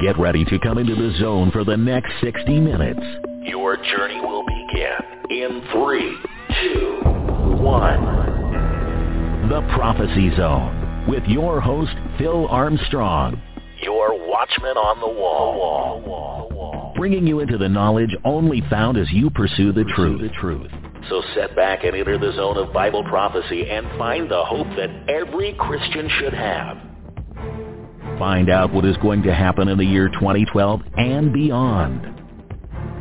Get 0.00 0.18
ready 0.18 0.44
to 0.46 0.58
come 0.58 0.78
into 0.78 0.96
the 0.96 1.16
zone 1.20 1.52
for 1.52 1.62
the 1.62 1.76
next 1.76 2.10
60 2.20 2.58
minutes. 2.58 2.98
Your 3.42 3.76
journey 3.76 4.18
will 4.18 4.44
begin 4.44 4.98
in 5.30 5.62
three, 5.70 6.16
two, 6.62 7.00
one. 7.62 8.04
The 9.48 9.60
Prophecy 9.76 10.34
Zone 10.36 11.06
with 11.06 11.22
your 11.26 11.60
host, 11.60 11.92
Phil 12.18 12.48
Armstrong. 12.48 13.40
Your 13.82 14.28
watchman 14.28 14.76
on 14.76 14.98
the 14.98 15.06
wall. 15.06 16.92
Bringing 16.96 17.24
you 17.24 17.38
into 17.38 17.56
the 17.56 17.68
knowledge 17.68 18.16
only 18.24 18.62
found 18.68 18.98
as 18.98 19.06
you 19.12 19.30
pursue 19.30 19.72
the 19.72 19.84
truth. 19.94 20.72
So 21.08 21.22
set 21.36 21.54
back 21.54 21.84
and 21.84 21.94
enter 21.94 22.18
the 22.18 22.32
zone 22.32 22.56
of 22.56 22.72
Bible 22.72 23.04
prophecy 23.04 23.70
and 23.70 23.86
find 23.96 24.28
the 24.28 24.44
hope 24.44 24.66
that 24.76 24.90
every 25.08 25.52
Christian 25.52 26.08
should 26.18 26.34
have. 26.34 26.83
Find 28.18 28.48
out 28.48 28.72
what 28.72 28.84
is 28.84 28.96
going 28.98 29.22
to 29.24 29.34
happen 29.34 29.68
in 29.68 29.76
the 29.76 29.84
year 29.84 30.08
2012 30.08 30.80
and 30.96 31.32
beyond. 31.32 32.02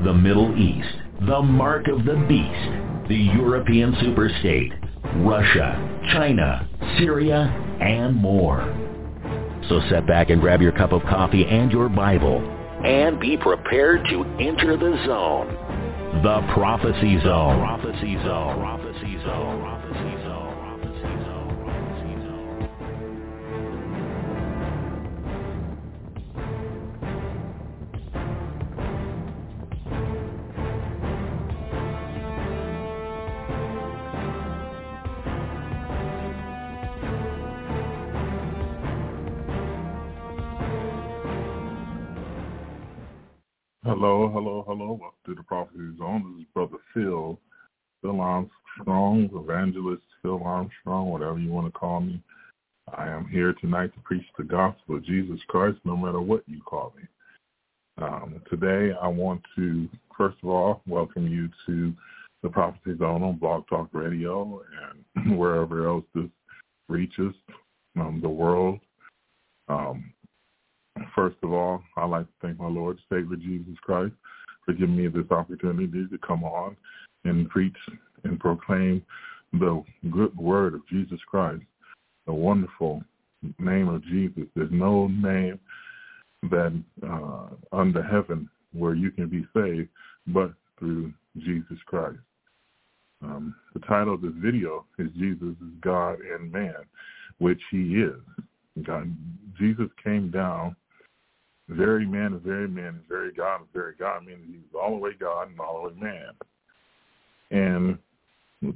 The 0.04 0.14
Middle 0.14 0.58
East, 0.58 0.90
the 1.28 1.42
mark 1.42 1.88
of 1.88 2.04
the 2.04 2.16
beast, 2.28 3.08
the 3.08 3.16
European 3.16 3.94
superstate, 3.94 4.72
Russia, 5.24 6.00
China, 6.12 6.68
Syria, 6.98 7.78
and 7.80 8.16
more. 8.16 8.62
So 9.70 9.82
set 9.90 10.08
back 10.08 10.30
and 10.30 10.42
grab 10.42 10.62
your 10.62 10.72
cup 10.72 10.92
of 10.92 11.04
coffee 11.04 11.46
and 11.46 11.72
your 11.72 11.90
Bible 11.90 12.40
and 12.84 13.20
be 13.20 13.38
prepared 13.38 14.06
to 14.10 14.24
enter 14.40 14.76
the 14.76 15.04
zone. 15.06 15.48
The 16.24 16.42
Prophecy 16.54 17.20
Zone. 17.22 17.60
Prophecy 17.60 18.16
Zone. 18.24 18.60
Prophecy 18.60 19.18
Zone. 19.24 19.73
Hello, 44.04 44.28
hello, 44.28 44.66
hello. 44.68 45.00
Welcome 45.00 45.18
to 45.28 45.34
the 45.34 45.44
Prophecy 45.44 45.98
Zone. 45.98 46.36
This 46.36 46.42
is 46.42 46.48
Brother 46.54 46.76
Phil, 46.94 47.40
Phil 48.02 48.20
Armstrong, 48.20 49.30
Evangelist 49.34 50.04
Phil 50.22 50.44
Armstrong, 50.44 51.10
whatever 51.10 51.40
you 51.40 51.50
want 51.50 51.68
to 51.68 51.80
call 51.80 52.02
me. 52.02 52.22
I 52.94 53.08
am 53.08 53.30
here 53.30 53.54
tonight 53.62 53.94
to 53.94 54.02
preach 54.02 54.26
the 54.38 54.44
gospel 54.44 54.98
of 54.98 55.06
Jesus 55.06 55.40
Christ, 55.48 55.78
no 55.86 55.96
matter 55.96 56.20
what 56.20 56.44
you 56.48 56.60
call 56.64 56.94
me. 56.98 57.04
Um, 58.06 58.42
today, 58.50 58.94
I 59.02 59.08
want 59.08 59.42
to, 59.56 59.88
first 60.18 60.36
of 60.44 60.50
all, 60.50 60.82
welcome 60.86 61.30
you 61.30 61.48
to 61.66 61.94
the 62.42 62.50
Prophecy 62.50 62.98
Zone 62.98 63.24
on 63.24 63.38
Blog 63.38 63.66
Talk 63.70 63.88
Radio 63.94 64.64
and 65.16 65.38
wherever 65.40 65.88
else 65.88 66.04
this 66.14 66.28
reaches 66.90 67.34
um, 67.98 68.20
the 68.22 68.28
world. 68.28 68.82
Um, 69.70 70.14
First 71.16 71.38
of 71.44 71.54
all, 71.54 71.84
I'd 71.98 72.10
like 72.10 72.26
to 72.26 72.34
thank 72.42 72.60
my 72.60 72.68
Lord 72.68 73.00
Savior 73.10 73.36
Jesus 73.36 73.76
Christ 73.82 74.14
for 74.66 74.74
giving 74.74 74.96
me 74.96 75.08
this 75.08 75.30
opportunity 75.32 76.06
to 76.08 76.18
come 76.26 76.44
on 76.44 76.76
and 77.26 77.50
preach 77.50 77.76
and 78.24 78.40
proclaim 78.40 79.04
the 79.54 79.84
good 80.12 80.36
word 80.38 80.74
of 80.74 80.88
Jesus 80.88 81.20
Christ, 81.28 81.64
the 82.26 82.34
wonderful 82.34 83.04
name 83.60 83.90
of 83.90 84.04
Jesus. 84.06 84.44
There's 84.56 84.72
no 84.72 85.08
name 85.08 85.60
that 86.44 86.84
uh, 87.08 87.48
under 87.72 88.04
heaven 88.04 88.50
where 88.74 88.96
you 88.96 89.12
can 89.12 89.30
be 89.30 89.46
saved 89.54 89.90
but 90.28 90.54
through 90.80 91.14
Jesus 91.38 91.78
Christ. 91.86 92.18
Um, 93.24 93.56
the 93.74 93.80
title 93.82 94.16
of 94.16 94.22
this 94.22 94.34
video 94.36 94.86
is 95.00 95.08
Jesus 95.18 95.56
is 95.62 95.74
God 95.82 96.18
and 96.20 96.52
Man, 96.52 96.76
which 97.38 97.62
he 97.72 98.02
is. 98.02 98.20
God, 98.84 99.16
Jesus 99.58 99.88
came 100.04 100.30
down 100.32 100.76
very 101.70 102.06
man 102.06 102.34
is 102.34 102.42
very 102.44 102.68
man 102.68 102.96
is 102.96 103.06
very 103.08 103.32
God 103.34 103.62
is 103.62 103.68
very 103.74 103.94
God, 103.98 104.26
meaning 104.26 104.46
he's 104.48 104.80
all 104.80 104.92
the 104.92 104.98
way 104.98 105.12
God 105.18 105.50
and 105.50 105.60
all 105.60 105.84
the 105.84 105.90
way 105.90 105.94
man. 106.00 106.34
And 107.52 107.98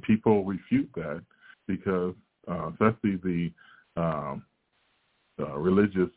people 0.02 0.44
refute 0.44 0.90
that 0.94 1.22
because 1.66 2.14
uh, 2.48 2.70
especially 2.70 3.16
the 3.16 3.50
um, 3.96 4.42
uh, 5.38 5.56
religious 5.58 6.10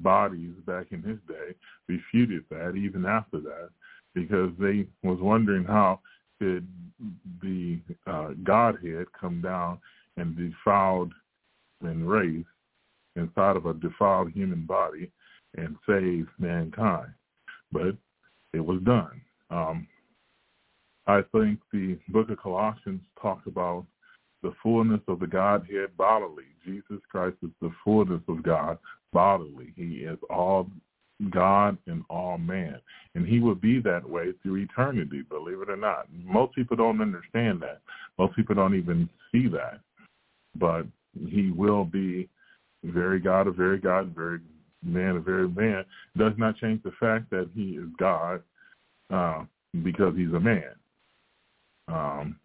bodies 0.00 0.52
back 0.66 0.86
in 0.90 1.02
his 1.02 1.18
day 1.28 1.54
refuted 1.88 2.44
that 2.50 2.74
even 2.76 3.06
after 3.06 3.40
that 3.40 3.70
because 4.14 4.50
they 4.58 4.86
was 5.02 5.18
wondering 5.20 5.64
how 5.64 6.00
did 6.40 6.66
the 7.42 7.78
uh, 8.06 8.30
Godhead 8.42 9.06
come 9.18 9.40
down 9.40 9.78
and 10.16 10.36
defiled 10.36 11.12
and 11.82 12.08
raised 12.08 12.46
inside 13.16 13.56
of 13.56 13.66
a 13.66 13.74
defiled 13.74 14.32
human 14.32 14.66
body 14.66 15.10
and 15.56 15.76
save 15.86 16.26
mankind. 16.38 17.12
But 17.72 17.96
it 18.52 18.64
was 18.64 18.80
done. 18.82 19.20
Um, 19.50 19.86
I 21.06 21.20
think 21.32 21.58
the 21.72 21.98
book 22.08 22.30
of 22.30 22.40
Colossians 22.40 23.00
talks 23.20 23.46
about 23.46 23.84
the 24.42 24.54
fullness 24.62 25.00
of 25.08 25.20
the 25.20 25.26
Godhead 25.26 25.96
bodily. 25.96 26.44
Jesus 26.64 27.00
Christ 27.10 27.36
is 27.42 27.50
the 27.60 27.72
fullness 27.84 28.22
of 28.28 28.42
God 28.42 28.78
bodily. 29.12 29.72
He 29.76 30.04
is 30.04 30.18
all 30.30 30.68
God 31.30 31.78
and 31.86 32.04
all 32.10 32.38
man. 32.38 32.78
And 33.14 33.26
he 33.26 33.38
will 33.38 33.54
be 33.54 33.80
that 33.80 34.08
way 34.08 34.32
through 34.42 34.56
eternity, 34.56 35.22
believe 35.28 35.60
it 35.60 35.70
or 35.70 35.76
not. 35.76 36.06
Most 36.12 36.54
people 36.54 36.76
don't 36.76 37.00
understand 37.00 37.60
that. 37.62 37.80
Most 38.18 38.34
people 38.36 38.54
don't 38.54 38.74
even 38.74 39.08
see 39.30 39.48
that. 39.48 39.80
But 40.56 40.86
he 41.28 41.50
will 41.50 41.84
be 41.84 42.28
very 42.82 43.20
God, 43.20 43.46
a 43.46 43.52
very 43.52 43.78
God, 43.78 44.14
very 44.14 44.40
man, 44.84 45.16
a 45.16 45.20
very 45.20 45.48
man, 45.48 45.84
does 46.16 46.32
not 46.36 46.56
change 46.56 46.82
the 46.82 46.92
fact 47.00 47.30
that 47.30 47.48
he 47.54 47.70
is 47.70 47.88
God 47.98 48.42
uh, 49.12 49.44
because 49.82 50.14
he's 50.16 50.32
a 50.32 50.40
man. 50.40 50.74
Um, 51.88 52.36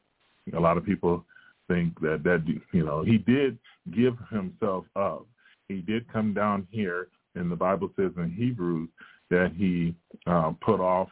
a 0.55 0.59
lot 0.59 0.77
of 0.77 0.85
people 0.85 1.25
think 1.67 2.00
that 2.01 2.23
that 2.23 2.44
you 2.72 2.83
know 2.83 3.03
he 3.03 3.17
did 3.17 3.57
give 3.95 4.16
himself 4.31 4.85
up. 4.95 5.25
He 5.67 5.81
did 5.81 6.11
come 6.11 6.33
down 6.33 6.67
here, 6.72 7.07
and 7.35 7.51
the 7.51 7.55
Bible 7.55 7.91
says 7.95 8.11
in 8.17 8.31
Hebrews 8.31 8.89
that 9.29 9.53
he 9.56 9.94
uh, 10.25 10.53
put 10.61 10.79
off 10.79 11.09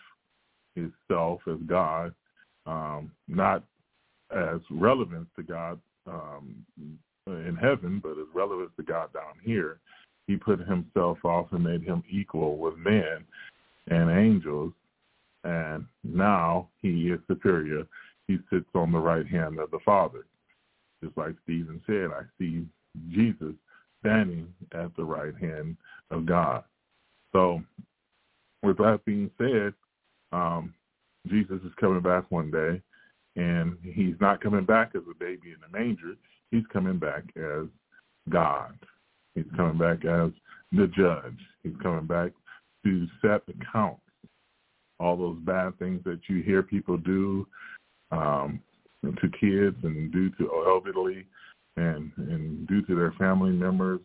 himself 0.76 1.42
as 1.48 1.58
God, 1.68 2.14
um, 2.66 3.12
not 3.28 3.64
as 4.36 4.60
relevant 4.72 5.28
to 5.36 5.44
God 5.44 5.80
um, 6.08 6.66
in 7.28 7.58
heaven, 7.62 8.00
but 8.02 8.12
as 8.12 8.28
relevant 8.34 8.72
to 8.78 8.84
God 8.84 9.14
down 9.14 9.36
here 9.44 9.80
he 10.28 10.36
put 10.36 10.60
himself 10.60 11.18
off 11.24 11.48
and 11.52 11.64
made 11.64 11.82
him 11.82 12.04
equal 12.10 12.58
with 12.58 12.78
men 12.78 13.26
and 13.90 14.12
angels. 14.12 14.74
And 15.44 15.86
now 16.04 16.68
he 16.82 17.10
is 17.10 17.20
superior. 17.28 17.88
He 18.28 18.38
sits 18.52 18.68
on 18.76 18.92
the 18.92 19.00
right 19.00 19.26
hand 19.26 19.60
of 19.60 19.72
the 19.72 19.80
Father. 19.86 20.26
Just 21.02 21.18
like 21.18 21.36
Stephen 21.44 21.82
said, 21.88 22.10
I 22.12 22.24
see 22.38 22.66
Jesus 23.12 23.54
standing 24.02 24.54
at 24.74 24.96
the 24.96 25.04
right 25.04 25.36
hand 25.38 25.78
of 26.12 26.26
God. 26.26 26.64
So 27.32 27.62
with 28.64 28.78
that 28.78 29.02
being 29.06 29.32
said, 29.38 29.74
um, 30.32 30.74
Jesus 31.28 31.60
is 31.64 31.72
coming 31.80 32.02
back 32.02 32.30
one 32.30 32.52
day, 32.52 32.82
and 33.36 33.78
he's 33.84 34.16
not 34.20 34.42
coming 34.42 34.66
back 34.66 34.92
as 34.96 35.04
a 35.10 35.16
baby 35.16 35.52
in 35.52 35.58
the 35.62 35.78
manger. 35.78 36.16
He's 36.52 36.66
coming 36.72 36.98
back 36.98 37.24
as 37.36 37.68
God. 38.30 38.78
He's 39.38 39.46
coming 39.56 39.78
back 39.78 40.04
as 40.04 40.32
the 40.72 40.88
judge. 40.98 41.38
He's 41.62 41.76
coming 41.84 42.08
back 42.08 42.32
to 42.84 43.08
set 43.22 43.44
accounts. 43.48 44.02
All 45.00 45.16
those 45.16 45.38
bad 45.42 45.78
things 45.78 46.02
that 46.06 46.22
you 46.28 46.42
hear 46.42 46.64
people 46.64 46.98
do 46.98 47.46
um, 48.12 48.60
to 49.04 49.30
kids 49.40 49.78
and 49.84 50.12
do 50.12 50.32
to 50.32 50.50
elderly 50.66 51.28
and 51.76 52.12
and 52.18 52.68
do 52.68 52.82
to 52.82 52.96
their 52.96 53.12
family 53.20 53.52
members 53.52 54.00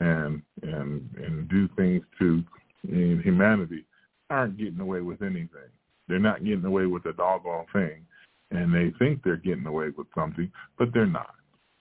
and 0.00 0.42
and 0.62 1.08
and 1.16 1.48
do 1.48 1.68
things 1.76 2.02
to 2.18 2.42
humanity 2.82 3.84
aren't 4.28 4.58
getting 4.58 4.80
away 4.80 5.02
with 5.02 5.22
anything. 5.22 5.70
They're 6.08 6.18
not 6.18 6.44
getting 6.44 6.64
away 6.64 6.86
with 6.86 7.06
a 7.06 7.12
doggone 7.12 7.66
thing, 7.72 8.04
and 8.50 8.74
they 8.74 8.92
think 8.98 9.22
they're 9.22 9.36
getting 9.36 9.66
away 9.66 9.90
with 9.96 10.08
something, 10.16 10.50
but 10.78 10.88
they're 10.92 11.06
not. 11.06 11.36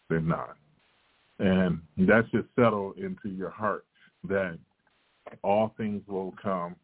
They're 0.10 0.22
not. 0.22 0.58
And 1.40 1.82
that 1.98 2.26
should 2.32 2.48
settle 2.56 2.94
into 2.98 3.30
your 3.30 3.50
heart 3.50 3.86
that 4.26 4.58
all 5.44 5.74
things 5.78 6.02
will 6.08 6.34
come 6.42 6.76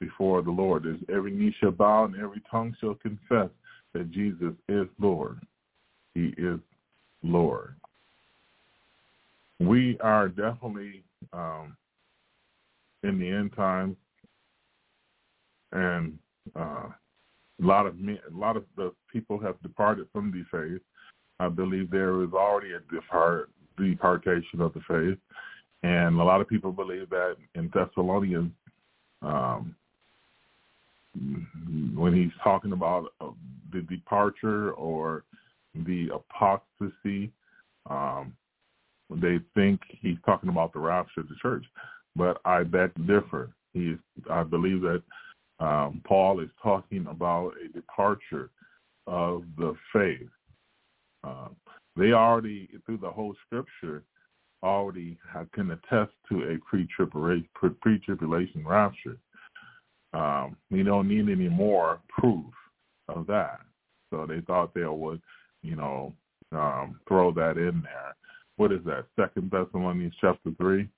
before 0.00 0.42
the 0.42 0.50
Lord. 0.50 0.84
There's 0.84 0.98
every 1.14 1.30
knee 1.30 1.54
shall 1.60 1.70
bow 1.70 2.04
and 2.04 2.16
every 2.16 2.42
tongue 2.50 2.76
shall 2.80 2.94
confess 2.94 3.48
that 3.94 4.10
Jesus 4.10 4.54
is 4.68 4.86
Lord. 4.98 5.40
He 6.14 6.34
is 6.36 6.58
Lord. 7.22 7.76
We 9.60 9.96
are 10.00 10.28
definitely 10.28 11.04
um, 11.32 11.76
in 13.04 13.18
the 13.18 13.28
end 13.28 13.54
times, 13.54 13.96
and 15.70 16.18
uh, 16.56 16.88
a 16.88 17.64
lot 17.64 17.86
of 17.86 17.94
a 17.94 18.36
lot 18.36 18.56
of 18.56 18.64
the 18.76 18.92
people 19.12 19.38
have 19.38 19.60
departed 19.62 20.06
from 20.12 20.32
the 20.32 20.44
faith. 20.50 20.82
I 21.38 21.48
believe 21.48 21.90
there 21.90 22.22
is 22.22 22.32
already 22.32 22.72
a 22.72 22.80
depart, 22.92 23.50
departation 23.78 24.60
of 24.60 24.72
the 24.74 24.80
faith, 24.88 25.18
and 25.82 26.18
a 26.20 26.24
lot 26.24 26.40
of 26.40 26.48
people 26.48 26.72
believe 26.72 27.10
that 27.10 27.36
in 27.54 27.70
Thessalonians, 27.74 28.52
um, 29.22 29.74
when 31.94 32.14
he's 32.14 32.32
talking 32.42 32.72
about 32.72 33.12
uh, 33.20 33.28
the 33.72 33.82
departure 33.82 34.72
or 34.72 35.24
the 35.74 36.08
apostasy, 36.14 37.30
um, 37.88 38.34
they 39.10 39.40
think 39.54 39.80
he's 40.00 40.16
talking 40.24 40.48
about 40.48 40.72
the 40.72 40.78
rapture 40.78 41.20
of 41.20 41.28
the 41.28 41.34
church, 41.40 41.64
but 42.16 42.40
I 42.44 42.62
to 42.96 43.02
differ. 43.02 43.50
He, 43.74 43.96
I 44.30 44.42
believe 44.42 44.82
that 44.82 45.02
um, 45.60 46.00
Paul 46.04 46.40
is 46.40 46.50
talking 46.62 47.06
about 47.08 47.52
a 47.64 47.68
departure 47.72 48.50
of 49.06 49.44
the 49.56 49.74
faith. 49.92 50.28
Uh, 51.24 51.48
they 51.96 52.12
already, 52.12 52.68
through 52.86 52.98
the 52.98 53.10
whole 53.10 53.34
scripture, 53.46 54.04
already 54.62 55.18
can 55.54 55.72
attest 55.72 56.12
to 56.30 56.44
a 56.44 56.58
pre-tribulation, 56.64 58.66
rapture. 58.66 59.18
Um, 60.14 60.56
we 60.70 60.82
don't 60.82 61.08
need 61.08 61.28
any 61.28 61.48
more 61.48 62.00
proof 62.08 62.46
of 63.08 63.26
that. 63.26 63.60
So 64.10 64.26
they 64.26 64.40
thought 64.42 64.74
they 64.74 64.84
would, 64.84 65.20
you 65.62 65.76
know, 65.76 66.14
um, 66.52 67.00
throw 67.08 67.32
that 67.32 67.56
in 67.56 67.82
there. 67.82 68.14
What 68.56 68.72
is 68.72 68.80
that? 68.84 69.06
Second 69.18 69.50
Thessalonians 69.50 70.14
chapter 70.20 70.50
three. 70.58 70.88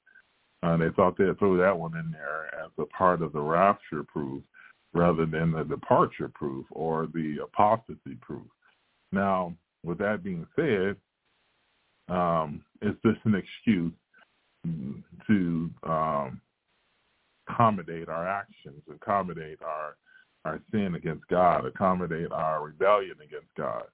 Uh, 0.63 0.77
they 0.77 0.89
thought 0.97 1.17
they'd 1.17 1.39
throw 1.39 1.57
that 1.57 1.79
one 1.79 1.97
in 1.97 2.11
there 2.11 2.47
as 2.65 2.71
a 2.79 2.87
part 2.87 3.23
of 3.23 3.33
the 3.33 3.41
rapture 3.41 4.03
proof 4.03 4.43
rather 4.95 5.27
than 5.27 5.53
the 5.53 5.65
departure 5.65 6.31
proof 6.35 6.67
or 6.71 7.09
the 7.15 7.39
apostasy 7.43 8.17
proof. 8.21 8.47
Now, 9.13 9.55
with 9.85 9.99
that 9.99 10.25
being 10.25 10.47
said, 10.57 10.97
um, 12.09 12.63
is 12.83 12.95
this 13.05 13.17
an 13.25 13.35
excuse 13.35 13.93
to 15.27 15.71
um, 15.85 16.41
accommodate 17.49 18.09
our 18.09 18.27
actions, 18.27 18.83
accommodate 18.93 19.61
our 19.63 19.97
our 20.45 20.61
sin 20.71 20.95
against 20.95 21.27
God, 21.29 21.65
accommodate 21.65 22.31
our 22.31 22.63
rebellion 22.63 23.17
against 23.25 23.49
God. 23.57 23.85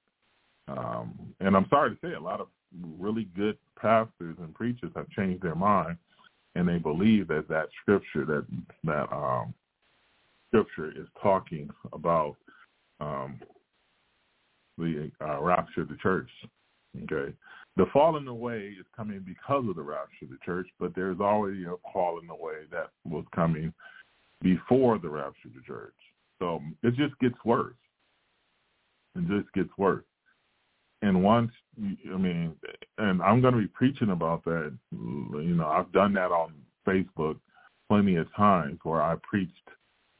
Um, 0.66 1.32
and 1.38 1.56
I'm 1.56 1.66
sorry 1.70 1.90
to 1.90 1.96
say, 2.02 2.14
a 2.14 2.20
lot 2.20 2.40
of 2.40 2.48
really 2.98 3.28
good 3.37 3.56
pastors 3.81 4.37
and 4.40 4.52
preachers 4.54 4.90
have 4.96 5.08
changed 5.10 5.44
their 5.44 5.54
mind, 5.54 5.96
and 6.56 6.69
they 6.69 6.78
believe 6.78 7.28
that 7.28 7.48
that 7.48 7.69
scripture 7.82 8.25
that 8.25 8.46
that 8.84 9.12
um, 9.12 9.54
scripture 10.48 10.90
is 10.90 11.06
talking 11.22 11.70
about 11.92 12.37
um, 13.00 13.38
the 14.80 15.10
uh, 15.24 15.40
rapture 15.40 15.82
of 15.82 15.88
the 15.88 15.96
church. 15.96 16.28
Okay, 17.04 17.32
the 17.76 17.86
falling 17.92 18.26
away 18.26 18.74
is 18.78 18.86
coming 18.96 19.24
because 19.24 19.64
of 19.68 19.76
the 19.76 19.82
rapture 19.82 20.24
of 20.24 20.30
the 20.30 20.38
church, 20.44 20.66
but 20.78 20.92
there's 20.94 21.20
already 21.20 21.64
a 21.64 21.74
falling 21.92 22.28
away 22.28 22.64
that 22.70 22.90
was 23.04 23.24
coming 23.34 23.72
before 24.42 24.98
the 24.98 25.08
rapture 25.08 25.48
of 25.48 25.54
the 25.54 25.62
church. 25.66 25.94
So 26.38 26.60
it 26.82 26.94
just 26.96 27.18
gets 27.20 27.36
worse. 27.44 27.74
It 29.14 29.26
just 29.28 29.52
gets 29.54 29.70
worse. 29.78 30.04
And 31.02 31.22
once, 31.22 31.52
I 31.78 32.16
mean, 32.16 32.54
and 32.98 33.22
I'm 33.22 33.40
going 33.40 33.54
to 33.54 33.60
be 33.60 33.68
preaching 33.68 34.10
about 34.10 34.44
that. 34.44 34.76
You 34.92 35.54
know, 35.56 35.66
I've 35.66 35.92
done 35.92 36.12
that 36.14 36.30
on 36.30 36.52
Facebook 36.86 37.38
plenty 37.88 38.16
of 38.16 38.26
times 38.34 38.78
where 38.82 39.02
I 39.02 39.16
preached 39.22 39.52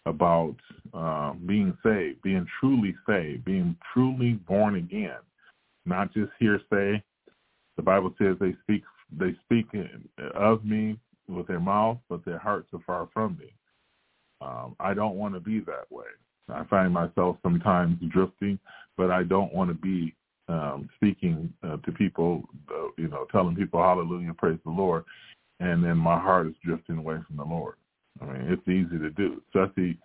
about 0.07 0.57
uh, 0.95 1.33
being 1.47 1.77
saved, 1.83 2.23
being 2.23 2.47
truly 2.59 2.95
saved, 3.07 3.45
being 3.45 3.77
truly 3.93 4.33
born 4.33 4.77
again, 4.77 5.19
not 5.87 6.13
just 6.13 6.31
hearsay. 6.39 7.03
The 7.77 7.83
Bible 7.83 8.15
says 8.19 8.37
they 8.41 8.55
speak 8.63 8.83
they 9.19 9.35
speak 9.45 9.67
of 10.35 10.65
me 10.65 10.99
with 11.29 11.47
their 11.49 11.61
mouth, 11.61 11.99
but 12.09 12.25
their 12.25 12.39
hearts 12.39 12.69
are 12.73 12.83
far 12.87 13.09
from 13.13 13.37
me. 13.39 13.53
Um, 14.41 14.77
I 14.79 14.95
don't 14.95 15.17
want 15.17 15.35
to 15.35 15.41
be 15.41 15.61
that 15.61 15.91
way. 15.91 16.07
I 16.49 16.65
find 16.65 16.93
myself 16.93 17.37
sometimes 17.43 17.99
drifting, 18.09 18.59
but 18.97 19.11
I 19.11 19.23
don't 19.23 19.53
want 19.53 19.71
to 19.71 19.75
be 19.75 20.15
um, 20.49 20.89
speaking 20.97 21.53
uh, 21.63 21.77
to 21.79 21.93
people, 21.93 22.43
uh, 22.71 22.89
you 22.99 23.09
know, 23.09 23.27
telling 23.31 23.55
people 23.55 23.81
hallelujah, 23.81 24.35
praise 24.35 24.59
the 24.65 24.71
Lord, 24.71 25.05
and 25.61 25.85
then 25.85 25.97
my 25.97 26.19
heart 26.19 26.49
is 26.49 26.55
drifting 26.65 26.99
away 26.99 27.19
from 27.27 27.37
the 27.37 27.45
Lord. 27.45 27.75
I 28.21 28.25
mean, 28.25 28.47
it's 28.49 28.69
easy 28.69 28.99
to 28.99 29.11
do, 29.11 29.43
especially 29.49 29.99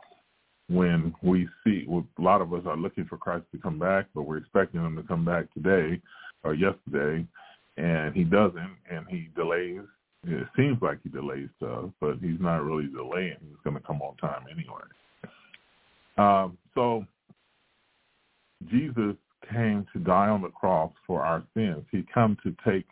when 0.69 1.13
we 1.21 1.47
see 1.63 1.85
well, 1.87 2.05
a 2.17 2.21
lot 2.21 2.41
of 2.41 2.53
us 2.53 2.63
are 2.65 2.77
looking 2.77 3.05
for 3.05 3.17
Christ 3.17 3.45
to 3.51 3.59
come 3.59 3.77
back, 3.77 4.07
but 4.15 4.23
we're 4.23 4.37
expecting 4.37 4.81
him 4.81 4.95
to 4.95 5.03
come 5.03 5.25
back 5.25 5.53
today 5.53 6.01
or 6.43 6.53
yesterday, 6.53 7.25
and 7.77 8.15
he 8.15 8.23
doesn't, 8.23 8.75
and 8.89 9.05
he 9.09 9.29
delays. 9.35 9.81
It 10.27 10.47
seems 10.55 10.77
like 10.81 10.99
he 11.03 11.09
delays 11.09 11.49
stuff, 11.57 11.91
but 12.01 12.17
he's 12.19 12.39
not 12.39 12.63
really 12.63 12.87
delaying. 12.87 13.37
He's 13.41 13.57
going 13.63 13.75
to 13.75 13.85
come 13.85 14.01
on 14.01 14.15
time 14.17 14.43
anyway. 14.51 14.81
Um, 16.17 16.57
so 16.73 17.05
Jesus 18.71 19.15
came 19.51 19.85
to 19.93 19.99
die 19.99 20.29
on 20.29 20.41
the 20.41 20.49
cross 20.49 20.91
for 21.05 21.23
our 21.23 21.43
sins. 21.53 21.83
He 21.91 22.05
came 22.13 22.37
to 22.43 22.55
take 22.67 22.85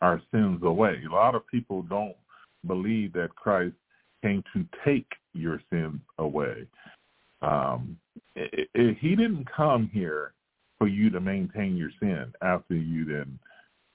our 0.00 0.20
sins 0.32 0.60
away. 0.64 1.02
A 1.08 1.12
lot 1.12 1.34
of 1.34 1.46
people 1.46 1.82
don't 1.82 2.16
believe 2.66 3.12
that 3.12 3.34
Christ 3.36 3.74
came 4.22 4.42
to 4.52 4.64
take 4.84 5.06
your 5.32 5.60
sins 5.70 6.00
away. 6.18 6.66
Um, 7.42 7.96
it, 8.36 8.68
it, 8.74 8.96
he 9.00 9.10
didn't 9.10 9.48
come 9.50 9.90
here 9.92 10.32
for 10.78 10.88
you 10.88 11.10
to 11.10 11.20
maintain 11.20 11.76
your 11.76 11.90
sin 12.00 12.32
after 12.42 12.74
you 12.74 13.04
then 13.04 13.38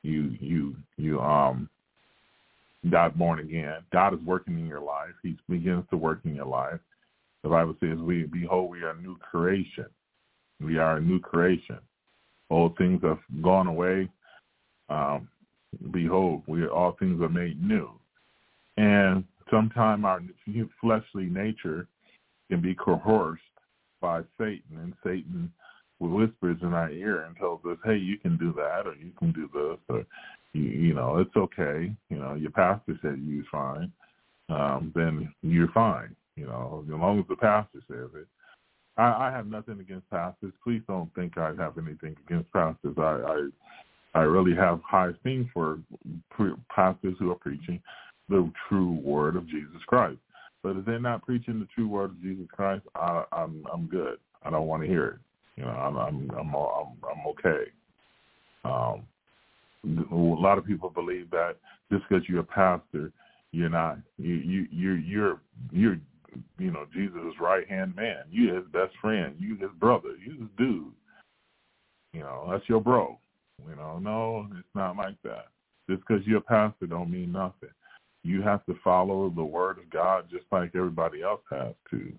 you 0.03 0.35
you 0.39 0.75
you 0.97 1.19
um 1.19 1.69
got 2.91 3.17
born 3.17 3.39
again. 3.39 3.77
God 3.91 4.13
is 4.13 4.19
working 4.25 4.59
in 4.59 4.67
your 4.67 4.81
life. 4.81 5.13
He 5.23 5.35
begins 5.49 5.83
to 5.89 5.97
work 5.97 6.19
in 6.23 6.35
your 6.35 6.45
life. 6.45 6.79
The 7.43 7.49
Bible 7.49 7.75
says, 7.79 7.97
"We 7.97 8.23
behold, 8.23 8.69
we 8.69 8.83
are 8.83 8.91
a 8.91 9.01
new 9.01 9.17
creation. 9.17 9.87
We 10.61 10.77
are 10.77 10.97
a 10.97 11.01
new 11.01 11.19
creation. 11.19 11.79
Old 12.49 12.77
things 12.77 13.01
have 13.01 13.19
gone 13.41 13.67
away. 13.67 14.09
Um, 14.89 15.27
behold, 15.91 16.43
we 16.47 16.67
all 16.67 16.93
things 16.99 17.21
are 17.21 17.29
made 17.29 17.61
new." 17.61 17.89
And 18.77 19.23
sometimes 19.49 20.03
our 20.05 20.21
fleshly 20.81 21.25
nature 21.25 21.87
can 22.49 22.61
be 22.61 22.75
coerced 22.75 23.41
by 24.01 24.21
Satan, 24.37 24.77
and 24.77 24.93
Satan 25.03 25.51
whispers 25.99 26.57
in 26.61 26.73
our 26.73 26.89
ear 26.89 27.21
and 27.21 27.35
tells 27.37 27.63
us, 27.65 27.77
"Hey, 27.83 27.97
you 27.97 28.17
can 28.17 28.37
do 28.37 28.53
that, 28.53 28.85
or 28.85 28.95
you 28.95 29.11
can 29.17 29.31
do 29.31 29.49
this, 29.53 29.79
or 29.89 30.05
you, 30.53 30.63
you 30.63 30.93
know, 30.93 31.17
it's 31.17 31.35
okay. 31.35 31.95
You 32.09 32.17
know, 32.19 32.35
your 32.35 32.51
pastor 32.51 32.97
said 33.01 33.19
you're 33.19 33.45
fine, 33.51 33.91
um, 34.49 34.91
then 34.93 35.33
you're 35.41 35.69
fine. 35.69 36.15
You 36.35 36.47
know, 36.47 36.83
as 36.85 36.93
long 36.93 37.19
as 37.19 37.27
the 37.27 37.35
pastor 37.35 37.79
says 37.87 38.09
it." 38.15 38.27
I, 38.97 39.27
I 39.27 39.31
have 39.31 39.47
nothing 39.47 39.79
against 39.79 40.09
pastors. 40.09 40.53
Please 40.63 40.81
don't 40.87 41.13
think 41.15 41.37
I 41.37 41.53
have 41.57 41.77
anything 41.77 42.15
against 42.25 42.51
pastors. 42.53 42.95
I, 42.97 43.01
I, 44.15 44.19
I 44.19 44.23
really 44.23 44.55
have 44.55 44.79
high 44.83 45.09
esteem 45.09 45.49
for 45.53 45.79
pre- 46.31 46.53
pastors 46.73 47.15
who 47.19 47.31
are 47.31 47.35
preaching 47.35 47.81
the 48.29 48.51
true 48.67 48.99
word 49.03 49.35
of 49.35 49.47
Jesus 49.47 49.81
Christ. 49.87 50.19
But 50.63 50.77
if 50.77 50.85
they're 50.85 50.99
not 50.99 51.23
preaching 51.23 51.59
the 51.59 51.67
true 51.75 51.87
word 51.87 52.11
of 52.11 52.21
Jesus 52.21 52.47
Christ, 52.51 52.83
I, 52.95 53.23
I'm 53.31 53.65
I'm 53.71 53.85
good. 53.85 54.17
I 54.43 54.49
don't 54.49 54.67
want 54.67 54.81
to 54.81 54.87
hear 54.87 55.05
it. 55.05 55.19
You 55.57 55.65
know, 55.65 55.69
I'm 55.69 55.95
I'm 55.95 56.31
I'm 56.31 56.55
I'm, 56.55 56.97
I'm 57.03 57.27
okay. 57.27 57.71
Um, 58.63 59.03
a 60.11 60.15
lot 60.15 60.57
of 60.57 60.65
people 60.65 60.89
believe 60.89 61.29
that 61.29 61.57
just 61.91 62.03
because 62.09 62.27
you're 62.27 62.39
a 62.39 62.43
pastor, 62.43 63.11
you're 63.51 63.69
not 63.69 63.99
you 64.17 64.33
you 64.33 64.67
you're 64.71 64.97
you're 64.97 65.41
you're 65.71 65.97
you 66.57 66.71
know 66.71 66.85
Jesus' 66.93 67.39
right 67.39 67.69
hand 67.69 67.95
man. 67.95 68.23
You 68.31 68.55
his 68.55 68.65
best 68.73 68.93
friend. 68.99 69.35
You 69.37 69.57
his 69.57 69.71
brother. 69.79 70.15
You 70.25 70.31
his 70.31 70.49
dude. 70.57 70.91
You 72.13 72.21
know 72.21 72.47
that's 72.49 72.67
your 72.67 72.81
bro. 72.81 73.19
You 73.69 73.75
know, 73.75 73.99
no, 73.99 74.47
it's 74.57 74.67
not 74.73 74.97
like 74.97 75.21
that. 75.23 75.45
Just 75.87 76.01
because 76.07 76.25
you're 76.25 76.39
a 76.39 76.41
pastor 76.41 76.87
don't 76.87 77.11
mean 77.11 77.31
nothing 77.31 77.69
you 78.25 78.41
have 78.41 78.65
to 78.65 78.75
follow 78.83 79.29
the 79.29 79.43
word 79.43 79.77
of 79.77 79.89
God 79.91 80.25
just 80.31 80.45
like 80.51 80.71
everybody 80.75 81.21
else 81.21 81.41
has 81.51 81.73
to. 81.91 82.11